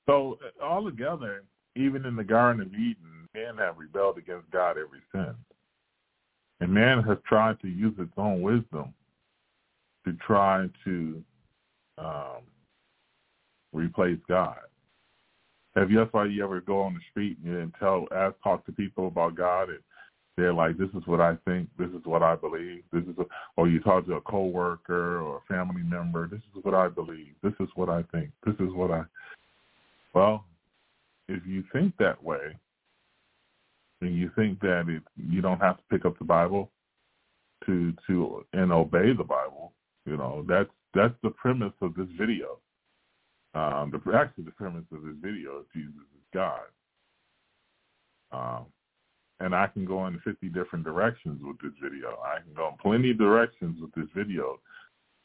So 0.10 0.40
altogether, 0.60 1.44
even 1.76 2.04
in 2.04 2.16
the 2.16 2.24
Garden 2.24 2.64
of 2.64 2.74
Eden, 2.74 3.28
men 3.36 3.58
have 3.60 3.78
rebelled 3.78 4.18
against 4.18 4.50
God 4.50 4.72
ever 4.72 5.00
since. 5.14 5.38
And 6.60 6.74
man 6.74 7.04
has 7.04 7.20
tried 7.28 7.60
to 7.62 7.68
use 7.68 7.94
its 8.00 8.12
own 8.18 8.42
wisdom 8.42 8.92
to 10.06 10.14
try 10.14 10.66
to 10.84 11.24
um, 12.00 12.42
replace 13.72 14.18
God. 14.28 14.58
Why 16.12 16.26
you 16.26 16.44
ever 16.44 16.62
go 16.62 16.82
on 16.82 16.94
the 16.94 17.00
street 17.12 17.38
and 17.44 17.74
tell, 17.80 18.08
ask, 18.12 18.36
talk 18.44 18.66
to 18.66 18.72
people 18.72 19.08
about 19.08 19.36
God, 19.36 19.70
and 19.70 19.80
they're 20.36 20.54
like, 20.54 20.78
"This 20.78 20.90
is 20.90 21.06
what 21.06 21.22
I 21.22 21.36
think. 21.46 21.70
This 21.78 21.90
is 21.90 22.06
what 22.06 22.24
I 22.24 22.36
believe. 22.36 22.84
This 22.92 23.04
is," 23.04 23.18
a, 23.18 23.26
or 23.56 23.68
you 23.68 23.80
talk 23.80 24.06
to 24.06 24.16
a 24.16 24.22
coworker 24.22 25.22
or 25.22 25.38
a 25.38 25.54
family 25.54 25.84
member. 25.84 26.28
This 26.28 26.42
is 26.56 26.64
what 26.64 26.74
I 26.74 26.88
believe. 26.88 27.36
This 27.44 27.54
is 27.60 27.70
what 27.76 27.90
I 27.90 28.04
think. 28.12 28.32
This 28.46 28.56
is 28.56 28.74
what 28.74 28.92
I. 28.92 29.04
Well, 30.14 30.46
if 31.28 31.46
you 31.46 31.64
think 31.72 31.96
that 31.98 32.22
way, 32.24 32.58
and 34.02 34.16
you 34.16 34.32
think 34.36 34.60
that 34.62 34.86
it, 34.88 35.04
you 35.18 35.42
don't 35.42 35.62
have 35.62 35.78
to 35.78 35.84
pick 35.90 36.06
up 36.06 36.18
the 36.18 36.26
Bible 36.26 36.72
to 37.66 37.94
to 38.08 38.46
and 38.54 38.72
obey 38.72 39.14
the 39.14 39.24
Bible, 39.24 39.74
you 40.06 40.18
know 40.18 40.46
that's 40.48 40.70
that's 40.94 41.16
the 41.22 41.30
premise 41.32 41.74
of 41.82 41.94
this 41.96 42.08
video. 42.18 42.60
Um, 43.56 43.92
the 43.92 44.14
actually 44.14 44.44
the 44.44 44.52
premise 44.52 44.86
of 44.94 45.04
this 45.04 45.16
video 45.22 45.60
is 45.60 45.66
Jesus 45.74 45.96
is 45.96 46.26
God, 46.34 46.62
um, 48.32 48.66
and 49.40 49.56
I 49.56 49.68
can 49.68 49.86
go 49.86 50.06
in 50.06 50.20
50 50.20 50.50
different 50.50 50.86
directions 50.86 51.42
with 51.44 51.58
this 51.60 51.74
video. 51.82 52.20
I 52.24 52.42
can 52.42 52.54
go 52.56 52.68
in 52.68 52.78
plenty 52.78 53.12
of 53.12 53.18
directions 53.18 53.82
with 53.82 53.92
this 53.96 54.10
video, 54.16 54.60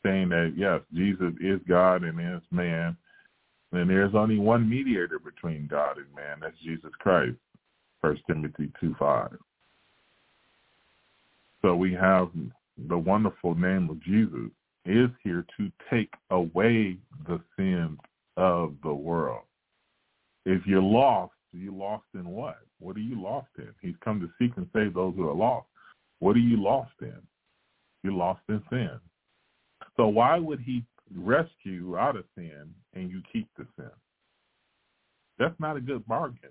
saying 0.03 0.31
that 0.31 0.55
yes, 0.57 0.81
Jesus 0.95 1.35
is 1.39 1.61
God 1.69 2.03
and 2.03 2.19
is 2.19 2.43
man, 2.51 2.97
and 3.73 3.91
there's 3.91 4.15
only 4.15 4.39
one 4.39 4.69
mediator 4.69 5.19
between 5.19 5.67
God 5.67 5.99
and 5.99 6.07
man, 6.15 6.39
that's 6.41 6.57
Jesus 6.65 6.93
Christ. 6.99 7.37
First 8.01 8.23
Timothy 8.27 8.73
two 8.81 8.95
five. 8.99 9.37
So 11.61 11.75
we 11.75 11.93
have 11.93 12.31
the 12.89 12.99
wonderful 12.99 13.55
name 13.55 13.91
of 13.91 14.03
Jesus 14.03 14.51
is 14.87 15.11
here 15.23 15.45
to 15.57 15.71
take 15.91 16.13
away 16.31 16.97
the 17.27 17.41
sins 17.57 17.99
of 18.37 18.75
the 18.83 18.95
world. 18.95 19.43
If 20.47 20.67
you're 20.67 20.83
lost, 20.83 21.33
you 21.53 21.75
lost 21.75 22.05
in 22.15 22.29
what? 22.29 22.59
What 22.81 22.97
are 22.97 23.01
you 23.01 23.21
lost 23.21 23.49
in? 23.59 23.69
He's 23.81 23.95
come 24.05 24.21
to 24.21 24.29
seek 24.39 24.57
and 24.57 24.69
save 24.75 24.95
those 24.95 25.15
who 25.17 25.29
are 25.29 25.35
lost. 25.35 25.67
What 26.19 26.37
are 26.37 26.41
you 26.41 26.63
lost 26.63 26.93
in? 27.01 27.17
You're 28.03 28.13
lost 28.13 28.41
in 28.49 28.63
sin. 28.71 28.99
So 29.97 30.09
why 30.09 30.39
would 30.39 30.61
he 30.61 30.85
rescue 31.15 31.73
you 31.73 31.97
out 31.97 32.17
of 32.17 32.25
sin 32.37 32.75
and 32.95 33.11
you 33.11 33.23
keep 33.33 33.49
the 33.57 33.67
sin. 33.77 33.91
That's 35.39 35.59
not 35.59 35.77
a 35.77 35.81
good 35.81 36.07
bargain 36.07 36.51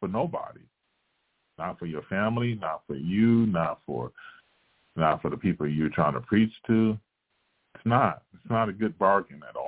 for 0.00 0.08
nobody. 0.08 0.60
Not 1.58 1.78
for 1.78 1.86
your 1.86 2.02
family, 2.02 2.58
not 2.60 2.82
for 2.86 2.96
you, 2.96 3.46
not 3.46 3.80
for 3.86 4.10
not 4.96 5.22
for 5.22 5.30
the 5.30 5.36
people 5.36 5.68
you're 5.68 5.88
trying 5.88 6.14
to 6.14 6.20
preach 6.20 6.52
to. 6.66 6.98
It's 7.74 7.86
not. 7.86 8.22
It's 8.32 8.50
not 8.50 8.68
a 8.68 8.72
good 8.72 8.96
bargain 8.98 9.40
at 9.48 9.56
all. 9.56 9.63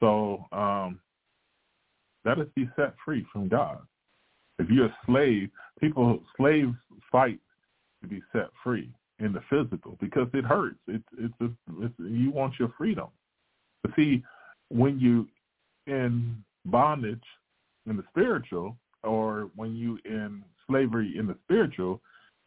So 0.00 0.46
um, 0.52 0.98
let 2.24 2.38
us 2.38 2.46
be 2.56 2.68
set 2.76 2.94
free 3.04 3.26
from 3.32 3.48
God. 3.48 3.80
If 4.58 4.68
you're 4.68 4.86
a 4.86 4.98
slave, 5.06 5.50
people 5.80 6.20
slaves 6.36 6.74
fight 7.12 7.38
to 8.02 8.08
be 8.08 8.22
set 8.32 8.48
free. 8.62 8.90
in 9.20 9.32
the 9.32 9.42
physical 9.48 9.96
because 10.00 10.28
it 10.32 10.44
hurts. 10.44 10.78
It's 10.88 11.04
it's, 11.18 11.34
a, 11.40 11.50
it's 11.82 11.94
you 11.98 12.30
want 12.30 12.54
your 12.58 12.72
freedom. 12.76 13.08
But 13.82 13.92
see, 13.94 14.22
when 14.68 14.98
you 14.98 15.28
in 15.86 16.42
bondage 16.64 17.22
in 17.86 17.96
the 17.96 18.04
spiritual, 18.10 18.76
or 19.02 19.50
when 19.56 19.74
you 19.74 19.98
in 20.04 20.42
slavery 20.66 21.14
in 21.18 21.26
the 21.26 21.36
spiritual, 21.44 22.00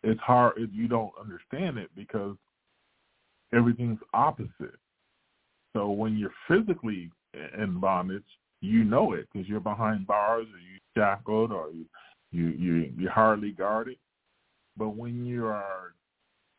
it's 0.03 0.19
hard. 0.21 0.53
If 0.57 0.69
you 0.73 0.87
don't 0.87 1.11
understand 1.19 1.77
it 1.77 1.89
because 1.95 2.35
everything's 3.53 3.99
opposite. 4.13 4.77
So 5.75 5.89
when 5.89 6.17
you're 6.17 6.33
physically 6.47 7.09
in 7.57 7.79
bondage, 7.79 8.23
you 8.61 8.83
know 8.83 9.13
it 9.13 9.27
because 9.31 9.47
you're 9.47 9.59
behind 9.59 10.07
bars 10.07 10.47
or 10.47 10.59
you 10.59 10.79
shackled 10.95 11.51
or 11.51 11.71
you 11.71 11.85
you 12.31 12.47
you 12.47 12.93
you're 12.97 13.11
hardly 13.11 13.51
guarded. 13.51 13.97
But 14.77 14.89
when 14.89 15.25
you 15.25 15.45
are 15.45 15.93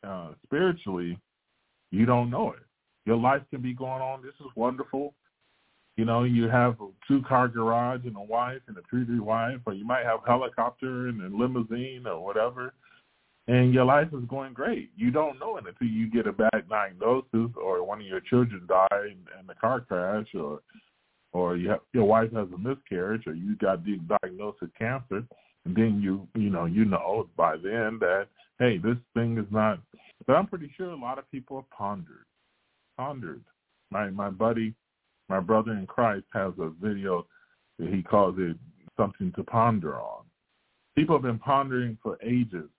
uh, 0.06 0.28
spiritually, 0.44 1.18
you 1.90 2.06
don't 2.06 2.30
know 2.30 2.50
it. 2.52 2.62
Your 3.06 3.16
life 3.16 3.42
can 3.50 3.60
be 3.60 3.74
going 3.74 4.02
on. 4.02 4.22
This 4.22 4.34
is 4.40 4.50
wonderful. 4.56 5.14
You 5.96 6.04
know, 6.04 6.24
you 6.24 6.48
have 6.48 6.80
a 6.80 6.88
two-car 7.06 7.48
garage 7.48 8.04
and 8.04 8.16
a 8.16 8.20
wife 8.20 8.60
and 8.66 8.76
a 8.76 8.80
three-three 8.90 9.20
wife, 9.20 9.58
or 9.64 9.74
you 9.74 9.87
might 9.87 10.04
have 10.04 10.20
a 10.24 10.26
helicopter 10.26 11.08
and 11.08 11.22
a 11.22 11.37
limousine 11.37 12.04
or 12.06 12.24
whatever, 12.24 12.74
and 13.46 13.74
your 13.74 13.85
life 13.85 14.09
is 14.12 14.24
going 14.28 14.54
great. 14.54 14.90
You 14.96 15.11
don't 15.11 15.38
know 15.38 15.57
it 15.59 15.64
until 15.66 15.88
you 15.88 16.11
get 16.11 16.26
a 16.26 16.33
bad 16.33 16.68
diagnosis, 16.68 17.50
or 17.57 17.85
one 17.85 18.00
of 18.00 18.07
your 18.07 18.20
children 18.20 18.66
die 18.66 18.88
in, 19.07 19.50
a 19.50 19.54
car 19.54 19.80
crash, 19.80 20.26
or 20.35 20.61
or 21.33 21.57
you 21.57 21.68
have, 21.70 21.80
your 21.92 22.04
wife 22.04 22.33
has 22.33 22.48
a 22.54 22.59
miscarriage, 22.59 23.26
or 23.26 23.35
you 23.35 23.57
got 23.57 23.85
diagnosed 23.85 24.61
with 24.61 24.74
cancer, 24.76 25.24
and 25.64 25.76
then 25.76 26.00
you 26.02 26.26
you 26.35 26.50
know 26.50 26.64
you 26.64 26.85
know 26.85 27.28
by 27.37 27.57
then 27.57 27.98
that 28.00 28.26
hey, 28.59 28.78
this 28.78 28.96
thing 29.14 29.38
is 29.38 29.46
not. 29.50 29.80
But 30.26 30.35
I'm 30.35 30.46
pretty 30.46 30.70
sure 30.76 30.90
a 30.90 30.96
lot 30.96 31.18
of 31.18 31.30
people 31.30 31.57
have 31.57 31.70
pondered, 31.70 32.24
pondered. 32.96 33.42
My 33.90 34.11
my 34.11 34.30
buddy, 34.30 34.74
my 35.28 35.40
brother 35.40 35.72
in 35.72 35.87
Christ 35.87 36.24
has 36.33 36.52
a 36.59 36.70
video 36.80 37.26
that 37.78 37.88
he 37.92 38.02
calls 38.02 38.37
it 38.38 38.57
something 38.96 39.33
to 39.37 39.42
ponder 39.42 39.96
on. 39.96 40.22
People 40.96 41.16
have 41.16 41.22
been 41.22 41.38
pondering 41.38 41.98
for 42.02 42.18
ages. 42.22 42.70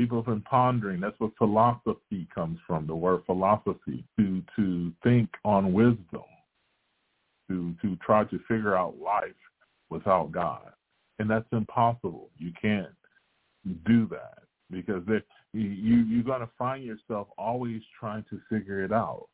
People 0.00 0.16
have 0.16 0.24
been 0.24 0.40
pondering. 0.40 0.98
That's 0.98 1.20
what 1.20 1.36
philosophy 1.36 2.26
comes 2.34 2.58
from. 2.66 2.86
The 2.86 2.94
word 2.94 3.20
philosophy 3.26 4.02
to 4.18 4.42
to 4.56 4.92
think 5.04 5.28
on 5.44 5.74
wisdom, 5.74 6.24
to 7.50 7.74
to 7.82 7.96
try 7.96 8.24
to 8.24 8.38
figure 8.48 8.74
out 8.74 8.98
life 8.98 9.34
without 9.90 10.32
God, 10.32 10.72
and 11.18 11.28
that's 11.28 11.44
impossible. 11.52 12.30
You 12.38 12.50
can't 12.58 12.94
do 13.84 14.08
that 14.08 14.38
because 14.70 15.02
you 15.52 15.60
you're 15.60 16.22
going 16.22 16.40
to 16.40 16.48
find 16.56 16.82
yourself 16.82 17.28
always 17.36 17.82
trying 18.00 18.24
to 18.30 18.40
figure 18.48 18.82
it 18.82 18.92
out. 18.92 19.28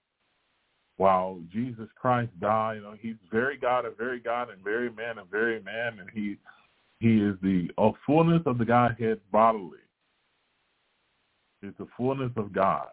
While 0.96 1.38
Jesus 1.52 1.86
Christ 1.94 2.32
died, 2.40 2.78
you 2.78 2.82
know, 2.82 2.96
he's 3.00 3.14
very 3.30 3.56
God 3.56 3.84
and 3.84 3.96
very 3.96 4.18
God 4.18 4.50
and 4.50 4.64
very 4.64 4.90
man 4.90 5.18
and 5.18 5.30
very 5.30 5.62
man, 5.62 6.00
and 6.00 6.10
he 6.12 6.38
he 6.98 7.22
is 7.22 7.36
the 7.40 7.68
fullness 8.04 8.42
of 8.46 8.58
the 8.58 8.64
Godhead 8.64 9.20
bodily. 9.30 9.78
It's 11.62 11.76
the 11.78 11.86
fullness 11.96 12.32
of 12.36 12.52
God. 12.52 12.88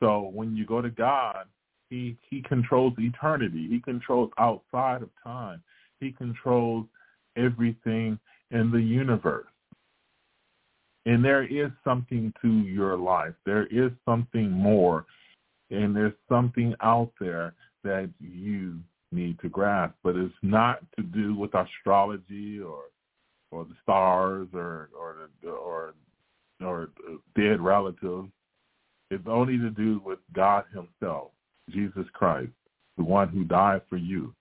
So 0.00 0.30
when 0.32 0.56
you 0.56 0.66
go 0.66 0.82
to 0.82 0.90
God, 0.90 1.46
he 1.90 2.16
he 2.28 2.42
controls 2.42 2.94
eternity. 2.98 3.68
He 3.70 3.80
controls 3.80 4.30
outside 4.38 5.02
of 5.02 5.10
time. 5.22 5.62
He 6.00 6.12
controls 6.12 6.86
everything 7.36 8.18
in 8.50 8.70
the 8.70 8.80
universe. 8.80 9.46
And 11.04 11.24
there 11.24 11.44
is 11.44 11.70
something 11.84 12.32
to 12.42 12.48
your 12.48 12.96
life. 12.96 13.34
There 13.44 13.66
is 13.66 13.90
something 14.04 14.50
more. 14.50 15.04
And 15.70 15.94
there's 15.94 16.14
something 16.28 16.74
out 16.82 17.12
there 17.20 17.54
that 17.82 18.10
you 18.20 18.78
need 19.10 19.38
to 19.40 19.48
grasp. 19.48 19.94
But 20.02 20.16
it's 20.16 20.34
not 20.42 20.80
to 20.96 21.02
do 21.02 21.36
with 21.36 21.54
astrology 21.54 22.60
or 22.60 22.84
or 23.50 23.64
the 23.64 23.74
stars 23.82 24.48
or 24.54 24.88
or 24.98 25.28
the, 25.42 25.50
or 25.50 25.94
or 26.64 26.90
dead 27.36 27.60
relatives. 27.60 28.28
It's 29.10 29.26
only 29.26 29.58
to 29.58 29.70
do 29.70 30.00
with 30.04 30.18
God 30.32 30.64
himself, 30.72 31.32
Jesus 31.70 32.06
Christ, 32.12 32.52
the 32.96 33.04
one 33.04 33.28
who 33.28 33.44
died 33.44 33.82
for 33.88 33.96
you. 33.96 34.34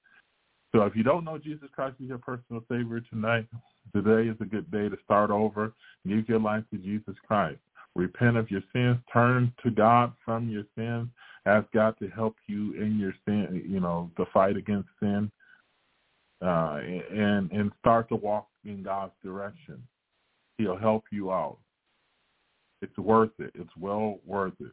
So 0.73 0.83
if 0.83 0.95
you 0.95 1.03
don't 1.03 1.25
know 1.25 1.37
Jesus 1.37 1.67
Christ 1.73 1.95
as 2.01 2.07
your 2.07 2.17
personal 2.17 2.63
Savior 2.69 3.01
tonight, 3.09 3.47
today 3.93 4.29
is 4.29 4.37
a 4.39 4.45
good 4.45 4.71
day 4.71 4.87
to 4.87 4.97
start 5.03 5.29
over. 5.29 5.73
Give 6.07 6.27
your 6.29 6.39
life 6.39 6.63
to 6.71 6.77
Jesus 6.77 7.15
Christ. 7.27 7.59
Repent 7.95 8.37
of 8.37 8.49
your 8.49 8.63
sins. 8.71 8.97
Turn 9.11 9.53
to 9.63 9.69
God 9.69 10.13
from 10.23 10.49
your 10.49 10.63
sins. 10.77 11.09
Ask 11.45 11.67
God 11.73 11.95
to 11.99 12.07
help 12.07 12.35
you 12.47 12.73
in 12.81 12.97
your 12.97 13.13
sin, 13.25 13.63
you 13.67 13.79
know, 13.79 14.11
the 14.17 14.25
fight 14.33 14.55
against 14.55 14.87
sin. 14.99 15.29
Uh, 16.41 16.79
and 17.11 17.51
and 17.51 17.71
start 17.79 18.09
to 18.09 18.15
walk 18.15 18.47
in 18.65 18.81
God's 18.81 19.13
direction. 19.23 19.83
He'll 20.57 20.77
help 20.77 21.03
you 21.11 21.31
out. 21.31 21.57
It's 22.81 22.97
worth 22.97 23.31
it. 23.39 23.51
It's 23.55 23.75
well 23.79 24.19
worth 24.25 24.59
it. 24.59 24.71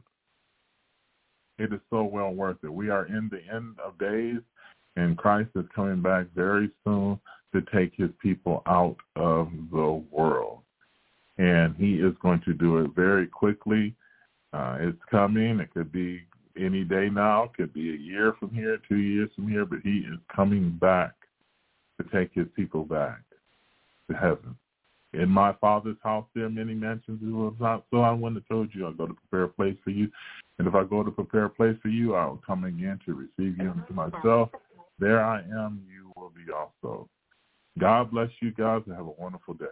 It 1.59 1.73
is 1.73 1.81
so 1.91 2.05
well 2.05 2.33
worth 2.33 2.59
it. 2.63 2.73
We 2.73 2.89
are 2.89 3.07
in 3.07 3.31
the 3.31 3.43
end 3.55 3.77
of 3.85 3.99
days 3.99 4.41
and 4.99 5.17
Christ 5.17 5.51
is 5.55 5.65
coming 5.75 6.03
back 6.03 6.27
very 6.35 6.71
soon 6.85 7.21
to 7.55 7.63
take 7.73 7.93
his 7.97 8.11
people 8.21 8.63
out 8.67 8.97
of 9.17 9.49
the 9.71 10.03
world. 10.11 10.59
And 11.39 11.77
he 11.77 11.95
is 11.95 12.15
going 12.21 12.43
to 12.47 12.53
do 12.53 12.79
it 12.79 12.91
very 12.97 13.27
quickly. 13.29 13.95
Uh, 14.53 14.79
it's 14.81 14.99
coming. 15.09 15.61
It 15.61 15.73
could 15.73 15.93
be 15.93 16.23
any 16.59 16.83
day 16.83 17.09
now. 17.11 17.45
It 17.45 17.55
could 17.55 17.73
be 17.73 17.91
a 17.91 17.97
year 17.97 18.35
from 18.41 18.51
here, 18.51 18.79
two 18.89 18.97
years 18.97 19.31
from 19.37 19.49
here, 19.49 19.65
but 19.65 19.79
he 19.85 19.99
is 19.99 20.19
coming 20.35 20.77
back 20.81 21.13
to 22.01 22.09
take 22.09 22.35
his 22.35 22.47
people 22.57 22.85
back 22.85 23.21
to 24.11 24.17
heaven. 24.17 24.57
In 25.15 25.29
my 25.29 25.55
Father's 25.55 25.97
house 26.03 26.27
there 26.35 26.45
are 26.45 26.51
many 26.51 26.75
mansions. 26.75 27.21
So. 27.23 28.01
I 28.01 28.13
wouldn't 28.13 28.43
have 28.43 28.49
told 28.49 28.75
you 28.75 28.87
I'll 28.87 28.93
go 28.93 29.07
to 29.07 29.15
prepare 29.15 29.45
a 29.45 29.49
place 29.49 29.77
for 29.83 29.91
you. 29.91 30.11
And 30.59 30.69
if 30.69 30.75
I 30.75 30.85
go 30.85 31.03
to 31.03 31.11
prepare 31.11 31.45
a 31.45 31.51
place 31.51 31.77
for 31.81 31.89
you, 31.89 32.15
I'll 32.15 32.43
come 32.47 32.65
again 32.65 32.99
to 33.07 33.15
receive 33.15 33.57
you 33.59 33.73
into 33.73 33.93
myself 33.93 34.51
there 34.99 35.23
I 35.23 35.41
am, 35.41 35.85
you 35.89 36.13
will 36.17 36.31
be 36.31 36.53
also. 36.53 37.09
God 37.79 38.11
bless 38.11 38.31
you 38.41 38.53
guys 38.53 38.83
and 38.87 38.97
have 38.97 39.07
a 39.07 39.11
wonderful 39.11 39.55
day. 39.55 39.67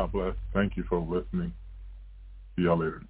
God 0.00 0.12
bless. 0.12 0.34
Thank 0.54 0.78
you 0.78 0.84
for 0.88 0.98
listening. 0.98 1.52
See 2.56 2.62
y'all 2.62 2.78
later. 2.78 3.02